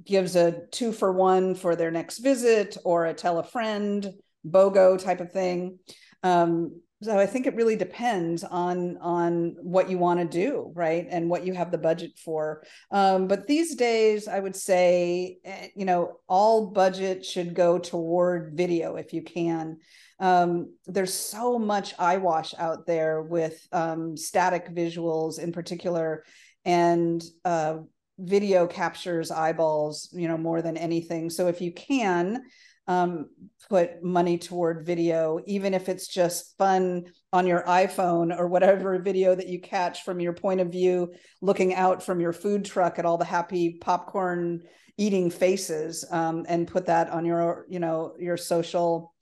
gives 0.04 0.36
a 0.36 0.66
two 0.72 0.92
for 0.92 1.12
one 1.12 1.54
for 1.54 1.76
their 1.76 1.90
next 1.90 2.18
visit 2.18 2.76
or 2.84 3.06
a 3.06 3.14
tell 3.14 3.38
a 3.38 3.44
friend 3.44 4.10
BOGO 4.44 4.98
type 4.98 5.20
of 5.20 5.32
thing. 5.32 5.78
Um, 6.22 6.80
so 7.02 7.18
I 7.18 7.26
think 7.26 7.46
it 7.46 7.54
really 7.54 7.76
depends 7.76 8.44
on 8.44 8.98
on 8.98 9.56
what 9.62 9.88
you 9.88 9.96
want 9.96 10.20
to 10.20 10.26
do, 10.26 10.70
right, 10.74 11.06
and 11.08 11.30
what 11.30 11.46
you 11.46 11.54
have 11.54 11.70
the 11.70 11.78
budget 11.78 12.18
for. 12.18 12.62
Um, 12.90 13.26
but 13.26 13.46
these 13.46 13.74
days, 13.74 14.28
I 14.28 14.38
would 14.38 14.54
say, 14.54 15.38
eh, 15.44 15.68
you 15.74 15.86
know, 15.86 16.18
all 16.28 16.66
budget 16.72 17.24
should 17.24 17.54
go 17.54 17.78
toward 17.78 18.52
video 18.54 18.96
if 18.96 19.14
you 19.14 19.22
can. 19.22 19.78
Um, 20.18 20.74
there's 20.86 21.14
so 21.14 21.58
much 21.58 21.94
eyewash 21.98 22.52
out 22.58 22.86
there 22.86 23.22
with 23.22 23.66
um, 23.72 24.16
static 24.16 24.68
visuals 24.74 25.38
in 25.38 25.52
particular, 25.52 26.24
and 26.66 27.22
uh, 27.46 27.78
video 28.18 28.66
captures 28.66 29.30
eyeballs, 29.30 30.10
you 30.12 30.28
know, 30.28 30.36
more 30.36 30.60
than 30.60 30.76
anything. 30.76 31.30
So 31.30 31.48
if 31.48 31.62
you 31.62 31.72
can 31.72 32.42
um, 32.86 33.28
put 33.68 34.02
money 34.02 34.36
toward 34.36 34.84
video, 34.84 35.40
even 35.46 35.74
if 35.74 35.88
it's 35.88 36.08
just 36.08 36.56
fun 36.58 37.04
on 37.32 37.46
your 37.46 37.62
iPhone 37.62 38.36
or 38.36 38.48
whatever 38.48 38.98
video 38.98 39.34
that 39.34 39.48
you 39.48 39.60
catch 39.60 40.02
from 40.02 40.18
your 40.18 40.32
point 40.32 40.60
of 40.60 40.72
view, 40.72 41.12
looking 41.40 41.74
out 41.74 42.02
from 42.02 42.20
your 42.20 42.32
food 42.32 42.64
truck 42.64 42.98
at 42.98 43.04
all 43.04 43.16
the 43.16 43.24
happy 43.24 43.78
popcorn 43.80 44.62
eating 44.96 45.30
faces, 45.30 46.04
um, 46.10 46.44
and 46.48 46.68
put 46.68 46.86
that 46.86 47.10
on 47.10 47.24
your, 47.24 47.64
you 47.68 47.78
know, 47.78 48.14
your 48.18 48.36
social, 48.36 49.14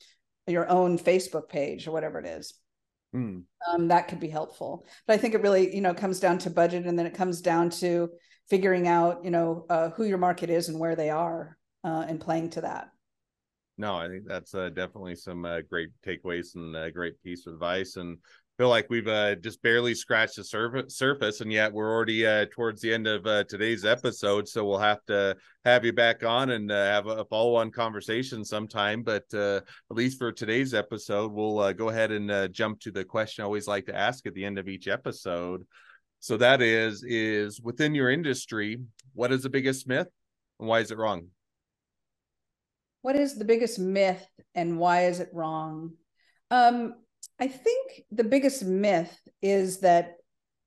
your 0.47 0.69
own 0.69 0.99
Facebook 0.99 1.49
page 1.49 1.87
or 1.87 1.93
whatever 1.93 2.19
it 2.19 2.27
is. 2.27 2.55
Mm. 3.15 3.45
Um, 3.69 3.89
that 3.89 4.09
could 4.09 4.19
be 4.19 4.29
helpful. 4.29 4.87
But 5.07 5.15
I 5.15 5.19
think 5.19 5.35
it 5.35 5.43
really, 5.43 5.75
you 5.75 5.81
know, 5.81 5.95
comes 5.95 6.21
down 6.21 6.39
to 6.39 6.51
budget, 6.51 6.87
and 6.87 6.99
then 6.99 7.07
it 7.07 7.15
comes 7.15 7.41
down 7.41 7.71
to 7.71 8.09
figuring 8.49 8.89
out, 8.89 9.25
you 9.25 9.31
know, 9.31 9.67
uh, 9.69 9.91
who 9.91 10.05
your 10.05 10.19
market 10.19 10.49
is 10.49 10.69
and 10.69 10.81
where 10.81 10.97
they 10.97 11.11
are, 11.11 11.57
uh, 11.85 12.07
and 12.09 12.19
playing 12.21 12.51
to 12.51 12.63
that 12.63 12.89
no, 13.79 13.95
I 13.95 14.09
think 14.09 14.25
that's 14.27 14.55
uh, 14.55 14.69
definitely 14.69 15.15
some 15.15 15.45
uh, 15.45 15.61
great 15.63 15.91
takeaways 16.05 16.55
and 16.57 16.77
a 16.77 16.91
great 16.91 17.23
piece 17.23 17.47
of 17.47 17.55
advice. 17.55 17.97
And 17.97 18.19
feel 18.59 18.69
like 18.69 18.91
we've 18.91 19.07
uh, 19.07 19.37
just 19.37 19.63
barely 19.63 19.95
scratched 19.95 20.35
the 20.35 20.43
surface, 20.43 20.97
surface, 20.97 21.41
and 21.41 21.53
yet 21.53 21.73
we're 21.73 21.93
already 21.93 22.27
uh, 22.27 22.45
towards 22.51 22.81
the 22.81 22.93
end 22.93 23.07
of 23.07 23.25
uh, 23.25 23.45
today's 23.45 23.85
episode. 23.85 24.49
So 24.49 24.65
we'll 24.65 24.79
have 24.79 25.05
to 25.07 25.37
have 25.65 25.85
you 25.85 25.93
back 25.93 26.25
on 26.25 26.51
and 26.51 26.73
uh, 26.73 26.75
have 26.75 27.07
a 27.07 27.25
follow-on 27.27 27.71
conversation 27.71 28.45
sometime. 28.45 29.05
But 29.05 29.33
uh, 29.33 29.61
at 29.91 29.97
least 29.97 30.19
for 30.19 30.33
today's 30.33 30.75
episode, 30.75 31.33
we'll 31.33 31.61
uh, 31.61 31.73
go 31.73 31.89
ahead 31.89 32.11
and 32.11 32.29
uh, 32.33 32.49
jump 32.49 32.81
to 32.81 32.91
the 32.91 33.05
question 33.05 33.43
I 33.43 33.45
always 33.45 33.69
like 33.69 33.87
to 33.87 33.97
ask 33.97 34.27
at 34.27 34.35
the 34.35 34.45
end 34.45 34.59
of 34.59 34.69
each 34.69 34.89
episode. 34.89 35.65
So 36.19 36.37
that 36.39 36.61
is, 36.61 37.05
is 37.07 37.61
within 37.61 37.95
your 37.95 38.11
industry, 38.11 38.81
what 39.15 39.31
is 39.31 39.45
the 39.45 39.51
biggest 39.51 39.87
myth, 39.87 40.09
and 40.59 40.69
why 40.69 40.81
is 40.81 40.91
it 40.91 40.99
wrong? 40.99 41.29
What 43.03 43.17
is 43.17 43.37
the 43.37 43.45
biggest 43.45 43.79
myth 43.79 44.27
and 44.55 44.79
why 44.79 45.07
is 45.07 45.21
it 45.21 45.31
wrong? 45.33 45.93
Um, 46.51 46.95
I 47.39 47.49
think 47.49 48.03
the 48.11 48.25
biggest 48.25 48.65
myth 48.65 49.17
is 49.43 49.81
that 49.81 50.17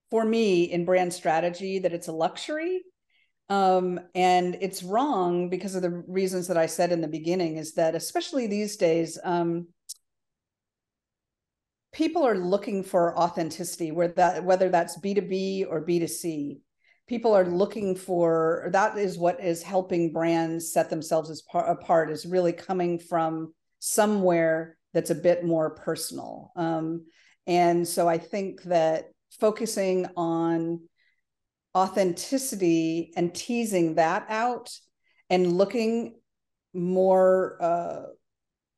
for 0.09 0.23
me 0.23 0.63
in 0.65 0.85
brand 0.85 1.13
strategy 1.13 1.79
that 1.79 1.93
it's 1.93 2.07
a 2.07 2.13
luxury. 2.13 2.81
Um, 3.49 3.99
and 4.15 4.57
it's 4.61 4.83
wrong 4.83 5.49
because 5.49 5.75
of 5.75 5.81
the 5.81 6.03
reasons 6.07 6.47
that 6.47 6.57
I 6.57 6.67
said 6.67 6.91
in 6.91 7.01
the 7.01 7.07
beginning 7.07 7.57
is 7.57 7.73
that 7.73 7.95
especially 7.95 8.47
these 8.47 8.77
days, 8.77 9.19
um, 9.23 9.67
people 11.91 12.25
are 12.25 12.37
looking 12.37 12.83
for 12.83 13.17
authenticity 13.17 13.91
where 13.91 14.07
that 14.09 14.45
whether 14.45 14.69
that's 14.69 14.97
B2B 14.99 15.65
or 15.69 15.85
B2C 15.85 16.61
people 17.07 17.33
are 17.33 17.45
looking 17.45 17.95
for 17.95 18.69
that 18.71 18.97
is 18.97 19.17
what 19.17 19.43
is 19.43 19.63
helping 19.63 20.13
brands 20.13 20.71
set 20.71 20.89
themselves 20.89 21.29
as 21.29 21.41
par, 21.41 21.69
apart 21.69 22.09
is 22.11 22.25
really 22.25 22.53
coming 22.53 22.99
from 22.99 23.53
somewhere 23.79 24.77
that's 24.93 25.09
a 25.09 25.15
bit 25.15 25.43
more 25.43 25.71
personal. 25.71 26.51
Um, 26.55 27.05
and 27.47 27.87
so 27.87 28.07
i 28.07 28.17
think 28.17 28.61
that 28.63 29.05
focusing 29.39 30.07
on 30.15 30.81
authenticity 31.75 33.11
and 33.15 33.33
teasing 33.33 33.95
that 33.95 34.25
out 34.29 34.69
and 35.29 35.53
looking 35.57 36.15
more 36.73 37.57
uh, 37.61 38.01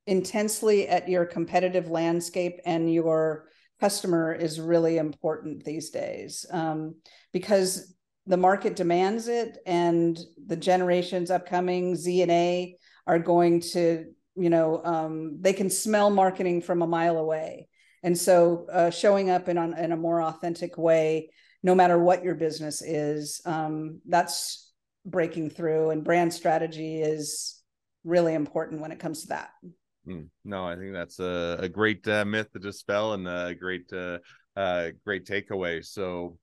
intensely 0.06 0.88
at 0.88 1.10
your 1.10 1.26
competitive 1.26 1.90
landscape 1.90 2.60
and 2.66 2.94
your 2.94 3.50
customer 3.80 4.34
is 4.34 4.60
really 4.60 4.98
important 4.98 5.64
these 5.64 5.90
days. 5.90 6.46
Um, 6.52 6.96
because 7.32 7.96
the 8.28 8.38
market 8.38 8.76
demands 8.76 9.28
it 9.28 9.58
and 9.66 10.20
the 10.48 10.56
generations 10.56 11.30
upcoming 11.30 11.96
z 11.96 12.22
and 12.22 12.32
a 12.32 12.78
are 13.06 13.20
going 13.20 13.60
to 13.60 14.06
you 14.36 14.50
know 14.50 14.82
um, 14.84 15.38
they 15.42 15.54
can 15.54 15.70
smell 15.70 16.10
marketing 16.10 16.62
from 16.62 16.82
a 16.82 16.88
mile 16.88 17.18
away. 17.18 17.68
And 18.06 18.18
so 18.18 18.68
uh, 18.70 18.90
showing 18.90 19.30
up 19.30 19.48
in, 19.48 19.58
on, 19.58 19.78
in 19.78 19.94
a 19.94 19.98
more 19.98 20.22
authentic 20.22 20.78
way 20.78 21.30
no 21.66 21.74
matter 21.74 21.98
what 21.98 22.24
your 22.24 22.36
business 22.36 22.82
is 22.82 23.40
um, 23.46 24.02
that's 24.06 24.74
breaking 25.06 25.50
through 25.50 25.92
and 25.92 26.04
brand 26.04 26.34
strategy 26.34 27.02
is 27.02 27.62
really 28.04 28.34
important 28.34 28.82
when 28.82 28.92
it 28.92 29.00
comes 29.00 29.22
to 29.22 29.28
that. 29.28 29.52
Mm, 30.06 30.28
no 30.44 30.68
i 30.68 30.76
think 30.76 30.92
that's 30.92 31.20
a, 31.20 31.58
a 31.62 31.70
great 31.70 32.06
uh, 32.10 32.26
myth 32.26 32.52
to 32.52 32.60
dispel 32.60 33.14
and 33.14 33.26
a 33.26 33.56
great 33.56 33.92
uh, 33.94 34.18
uh, 34.56 34.90
great 35.04 35.26
takeaway. 35.26 35.84
So 35.86 36.38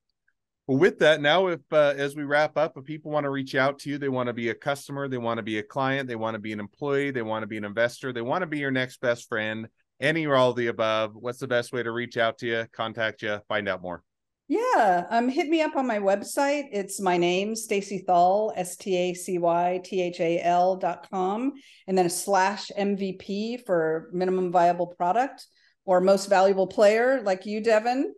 well, 0.71 0.79
with 0.79 1.01
that, 1.01 1.21
now 1.21 1.49
if 1.49 1.59
uh, 1.73 1.95
as 1.97 2.15
we 2.15 2.23
wrap 2.23 2.57
up, 2.57 2.75
if 2.77 2.85
people 2.85 3.11
want 3.11 3.25
to 3.25 3.31
reach 3.31 3.57
out 3.57 3.81
to 3.81 3.91
you, 3.91 3.99
they 3.99 4.09
want 4.09 4.29
to 4.29 4.33
be 4.33 4.51
a 4.51 4.55
customer, 4.55 5.09
they 5.09 5.19
want 5.19 5.39
to 5.39 5.43
be 5.43 5.59
a 5.59 5.65
client, 5.65 6.09
they 6.09 6.15
want 6.15 6.37
to 6.37 6.39
be 6.39 6.53
an 6.53 6.61
employee, 6.61 7.11
they 7.11 7.23
want 7.23 7.43
to 7.43 7.49
be 7.49 7.57
an 7.57 7.65
investor, 7.65 8.13
they 8.13 8.23
want 8.23 8.43
to 8.43 8.47
be 8.47 8.59
your 8.59 8.71
next 8.71 9.01
best 9.01 9.29
friend, 9.29 9.67
any 10.01 10.29
or 10.29 10.37
all 10.37 10.51
of 10.51 10.57
the 10.57 10.69
above, 10.69 11.17
what's 11.17 11.41
the 11.41 11.49
best 11.49 11.73
way 11.73 11.83
to 11.83 11.91
reach 11.91 12.17
out 12.17 12.39
to 12.39 12.47
you, 12.47 12.67
contact 12.73 13.23
you, 13.23 13.41
find 13.49 13.69
out 13.69 13.83
more? 13.83 14.05
Yeah, 14.47 15.07
um, 15.11 15.29
hit 15.29 15.49
me 15.49 15.61
up 15.61 15.75
on 15.75 15.89
my 15.89 15.99
website. 15.99 16.69
It's 16.71 17.01
my 17.01 17.17
name, 17.17 17.57
Stacy 17.57 18.05
Thal, 18.07 18.53
S 18.55 18.77
T 18.77 18.97
A 18.97 19.15
C 19.15 19.39
Y 19.39 19.81
T 19.83 20.01
H 20.01 20.21
A 20.21 20.41
L 20.41 20.77
dot 20.77 21.11
com, 21.11 21.53
and 21.89 21.99
then 21.99 22.07
a 22.07 22.11
slash 22.11 22.71
MVP 22.79 23.67
for 23.67 24.09
minimum 24.13 24.53
viable 24.53 24.87
product 24.87 25.49
or 25.85 26.01
most 26.01 26.27
valuable 26.27 26.69
player, 26.69 27.23
like 27.23 27.45
you, 27.45 27.61
Devin 27.61 28.15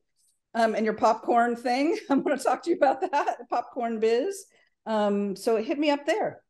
um, 0.54 0.74
and 0.74 0.84
your 0.84 0.94
popcorn 0.94 1.56
thing. 1.56 1.98
I'm 2.10 2.22
going 2.22 2.36
to 2.36 2.42
talk 2.42 2.62
to 2.64 2.70
you 2.70 2.76
about 2.76 3.00
that 3.00 3.48
popcorn 3.48 4.00
biz. 4.00 4.44
Um, 4.86 5.36
so 5.36 5.56
hit 5.56 5.78
me 5.78 5.90
up 5.90 6.06
there. 6.06 6.42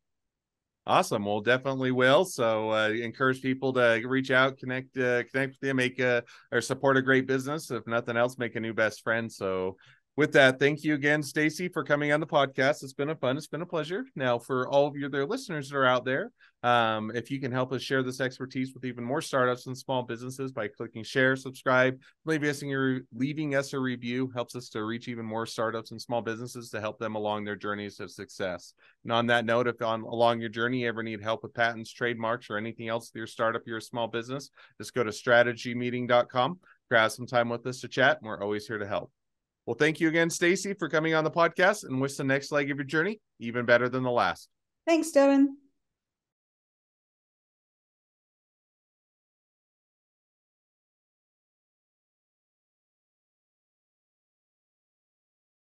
Awesome. 0.84 1.24
Well, 1.24 1.40
definitely 1.40 1.92
will. 1.92 2.24
So 2.24 2.72
uh, 2.72 2.88
encourage 2.88 3.40
people 3.40 3.72
to 3.74 4.02
reach 4.04 4.32
out, 4.32 4.58
connect, 4.58 4.96
uh, 4.98 5.22
connect 5.30 5.52
with 5.52 5.60
them, 5.60 5.76
make 5.76 6.00
a 6.00 6.24
or 6.50 6.60
support 6.60 6.96
a 6.96 7.02
great 7.02 7.28
business. 7.28 7.70
If 7.70 7.86
nothing 7.86 8.16
else, 8.16 8.36
make 8.36 8.56
a 8.56 8.60
new 8.60 8.74
best 8.74 9.02
friend. 9.02 9.30
So 9.30 9.76
with 10.14 10.32
that, 10.32 10.58
thank 10.58 10.84
you 10.84 10.92
again, 10.92 11.22
Stacy, 11.22 11.68
for 11.68 11.82
coming 11.82 12.12
on 12.12 12.20
the 12.20 12.26
podcast. 12.26 12.82
It's 12.82 12.92
been 12.92 13.08
a 13.08 13.16
fun. 13.16 13.38
It's 13.38 13.46
been 13.46 13.62
a 13.62 13.66
pleasure. 13.66 14.04
Now, 14.14 14.38
for 14.38 14.68
all 14.68 14.86
of 14.86 14.94
your 14.94 15.08
their 15.08 15.24
listeners 15.24 15.70
that 15.70 15.76
are 15.76 15.86
out 15.86 16.04
there, 16.04 16.30
um, 16.62 17.10
if 17.14 17.30
you 17.30 17.40
can 17.40 17.50
help 17.50 17.72
us 17.72 17.80
share 17.80 18.02
this 18.02 18.20
expertise 18.20 18.74
with 18.74 18.84
even 18.84 19.04
more 19.04 19.22
startups 19.22 19.66
and 19.66 19.76
small 19.76 20.02
businesses 20.02 20.52
by 20.52 20.68
clicking 20.68 21.02
share, 21.02 21.34
subscribe, 21.34 21.98
leaving 22.26 22.50
us, 22.50 22.62
leaving 23.14 23.54
us 23.54 23.72
a 23.72 23.78
review 23.78 24.30
helps 24.34 24.54
us 24.54 24.68
to 24.70 24.84
reach 24.84 25.08
even 25.08 25.24
more 25.24 25.46
startups 25.46 25.92
and 25.92 26.00
small 26.00 26.20
businesses 26.20 26.68
to 26.70 26.80
help 26.80 26.98
them 26.98 27.14
along 27.14 27.44
their 27.44 27.56
journeys 27.56 27.98
of 27.98 28.10
success. 28.10 28.74
And 29.04 29.12
on 29.12 29.26
that 29.28 29.46
note, 29.46 29.66
if 29.66 29.80
on 29.80 30.02
along 30.02 30.40
your 30.40 30.50
journey 30.50 30.82
you 30.82 30.88
ever 30.88 31.02
need 31.02 31.22
help 31.22 31.42
with 31.42 31.54
patents, 31.54 31.90
trademarks, 31.90 32.50
or 32.50 32.58
anything 32.58 32.88
else 32.88 33.10
with 33.10 33.18
your 33.18 33.26
startup, 33.26 33.62
your 33.66 33.80
small 33.80 34.08
business, 34.08 34.50
just 34.76 34.92
go 34.92 35.02
to 35.02 35.10
strategymeeting.com, 35.10 36.60
grab 36.90 37.10
some 37.10 37.26
time 37.26 37.48
with 37.48 37.66
us 37.66 37.80
to 37.80 37.88
chat, 37.88 38.18
and 38.20 38.28
we're 38.28 38.42
always 38.42 38.66
here 38.66 38.78
to 38.78 38.86
help. 38.86 39.10
Well, 39.66 39.76
thank 39.76 40.00
you 40.00 40.08
again, 40.08 40.28
Stacy, 40.28 40.74
for 40.74 40.88
coming 40.88 41.14
on 41.14 41.24
the 41.24 41.30
podcast 41.30 41.84
and 41.84 42.00
wish 42.00 42.16
the 42.16 42.24
next 42.24 42.50
leg 42.50 42.70
of 42.70 42.78
your 42.78 42.84
journey 42.84 43.20
even 43.38 43.64
better 43.64 43.88
than 43.88 44.02
the 44.02 44.10
last. 44.10 44.48
Thanks, 44.86 45.12
Devin. 45.12 45.56